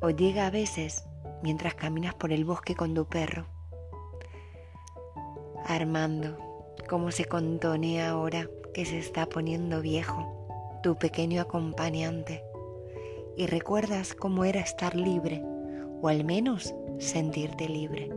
O 0.00 0.10
llega 0.10 0.46
a 0.46 0.50
veces 0.50 1.04
mientras 1.42 1.74
caminas 1.74 2.14
por 2.14 2.32
el 2.32 2.44
bosque 2.44 2.74
con 2.74 2.94
tu 2.94 3.06
perro. 3.06 3.46
Armando, 5.66 6.36
cómo 6.88 7.10
se 7.10 7.26
contonea 7.26 8.10
ahora 8.10 8.48
que 8.74 8.84
se 8.84 8.98
está 8.98 9.26
poniendo 9.26 9.80
viejo, 9.80 10.43
tu 10.84 10.96
pequeño 10.96 11.40
acompañante. 11.40 12.44
Y 13.38 13.46
recuerdas 13.46 14.14
cómo 14.14 14.44
era 14.44 14.60
estar 14.60 14.94
libre, 14.94 15.42
o 16.02 16.08
al 16.08 16.24
menos 16.24 16.74
sentirte 16.98 17.70
libre, 17.70 18.10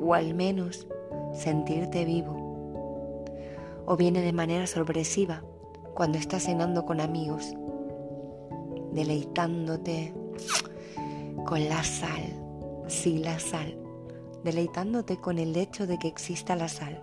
o 0.00 0.14
al 0.14 0.32
menos 0.32 0.86
sentirte 1.34 2.06
vivo. 2.06 3.84
O 3.84 3.98
viene 3.98 4.22
de 4.22 4.32
manera 4.32 4.66
sorpresiva 4.66 5.44
cuando 5.92 6.16
estás 6.16 6.44
cenando 6.44 6.86
con 6.86 7.02
amigos, 7.02 7.52
deleitándote 8.92 10.14
con 11.44 11.68
la 11.68 11.84
sal, 11.84 12.22
sí 12.86 13.18
la 13.18 13.38
sal, 13.38 13.76
deleitándote 14.42 15.18
con 15.18 15.38
el 15.38 15.54
hecho 15.54 15.86
de 15.86 15.98
que 15.98 16.08
exista 16.08 16.56
la 16.56 16.68
sal, 16.68 17.02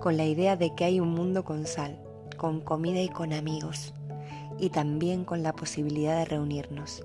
con 0.00 0.16
la 0.16 0.24
idea 0.24 0.56
de 0.56 0.74
que 0.74 0.84
hay 0.86 0.98
un 0.98 1.10
mundo 1.10 1.44
con 1.44 1.66
sal, 1.66 2.00
con 2.38 2.62
comida 2.62 3.02
y 3.02 3.10
con 3.10 3.34
amigos, 3.34 3.92
y 4.58 4.70
también 4.70 5.24
con 5.24 5.42
la 5.42 5.52
posibilidad 5.52 6.18
de 6.18 6.24
reunirnos. 6.24 7.04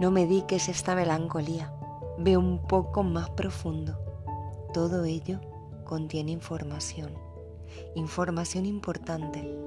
No 0.00 0.10
me 0.10 0.22
dediques 0.22 0.68
esta 0.68 0.94
melancolía, 0.94 1.72
ve 2.18 2.36
un 2.36 2.58
poco 2.66 3.02
más 3.02 3.30
profundo. 3.30 3.98
Todo 4.72 5.04
ello 5.04 5.40
contiene 5.84 6.32
información, 6.32 7.12
información 7.94 8.66
importante 8.66 9.58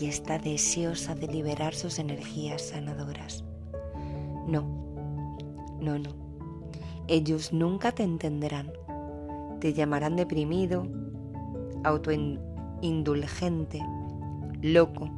y 0.00 0.06
está 0.06 0.38
deseosa 0.38 1.14
de 1.14 1.28
liberar 1.28 1.74
sus 1.74 1.98
energías 1.98 2.62
sanadoras. 2.62 3.44
No, 4.46 4.62
no, 5.80 5.98
no. 5.98 6.10
Ellos 7.06 7.52
nunca 7.52 7.92
te 7.92 8.02
entenderán. 8.02 8.72
Te 9.60 9.72
llamarán 9.72 10.16
deprimido, 10.16 10.86
autoindulgente, 11.84 13.80
loco, 14.62 15.10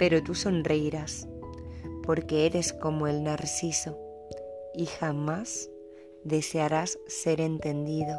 pero 0.00 0.22
tú 0.22 0.34
sonreirás 0.34 1.28
porque 2.04 2.46
eres 2.46 2.72
como 2.72 3.06
el 3.06 3.22
narciso 3.22 3.98
y 4.74 4.86
jamás 4.86 5.68
desearás 6.24 6.98
ser 7.06 7.42
entendido. 7.42 8.18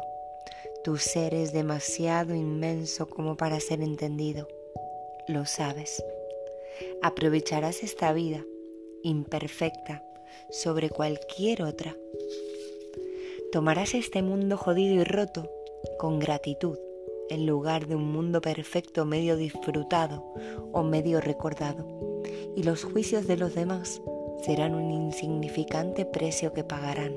Tu 0.84 0.96
ser 0.98 1.34
es 1.34 1.52
demasiado 1.52 2.36
inmenso 2.36 3.08
como 3.08 3.36
para 3.36 3.58
ser 3.58 3.80
entendido. 3.82 4.46
Lo 5.26 5.44
sabes. 5.44 6.04
Aprovecharás 7.02 7.82
esta 7.82 8.12
vida 8.12 8.44
imperfecta 9.02 10.04
sobre 10.50 10.88
cualquier 10.88 11.64
otra. 11.64 11.96
Tomarás 13.50 13.94
este 13.94 14.22
mundo 14.22 14.56
jodido 14.56 14.94
y 14.94 15.02
roto 15.02 15.50
con 15.98 16.20
gratitud 16.20 16.78
en 17.32 17.46
lugar 17.46 17.86
de 17.86 17.96
un 17.96 18.12
mundo 18.12 18.42
perfecto 18.42 19.06
medio 19.06 19.36
disfrutado 19.36 20.22
o 20.70 20.82
medio 20.82 21.18
recordado 21.18 21.86
y 22.54 22.62
los 22.62 22.84
juicios 22.84 23.26
de 23.26 23.38
los 23.38 23.54
demás 23.54 24.02
serán 24.44 24.74
un 24.74 24.90
insignificante 24.90 26.04
precio 26.04 26.52
que 26.52 26.62
pagarán 26.62 27.14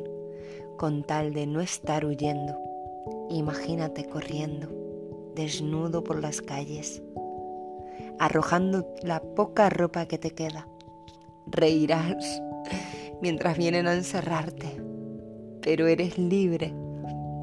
con 0.77 1.03
tal 1.03 1.33
de 1.33 1.47
no 1.47 1.59
estar 1.59 2.05
huyendo. 2.05 2.57
Imagínate 3.29 4.05
corriendo, 4.05 4.69
desnudo 5.35 6.01
por 6.03 6.21
las 6.21 6.41
calles, 6.41 7.03
arrojando 8.17 8.87
la 9.01 9.21
poca 9.21 9.69
ropa 9.69 10.05
que 10.05 10.17
te 10.17 10.31
queda. 10.31 10.65
Reirás 11.45 12.41
mientras 13.21 13.57
vienen 13.57 13.87
a 13.87 13.93
encerrarte, 13.93 14.81
pero 15.61 15.87
eres 15.87 16.17
libre 16.17 16.73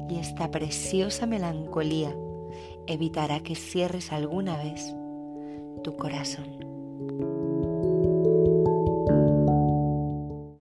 y 0.09 0.17
esta 0.17 0.49
preciosa 0.49 1.27
melancolía 1.27 2.15
evitará 2.87 3.41
que 3.41 3.55
cierres 3.55 4.11
alguna 4.11 4.57
vez 4.57 4.93
tu 5.83 5.95
corazón. 5.97 6.62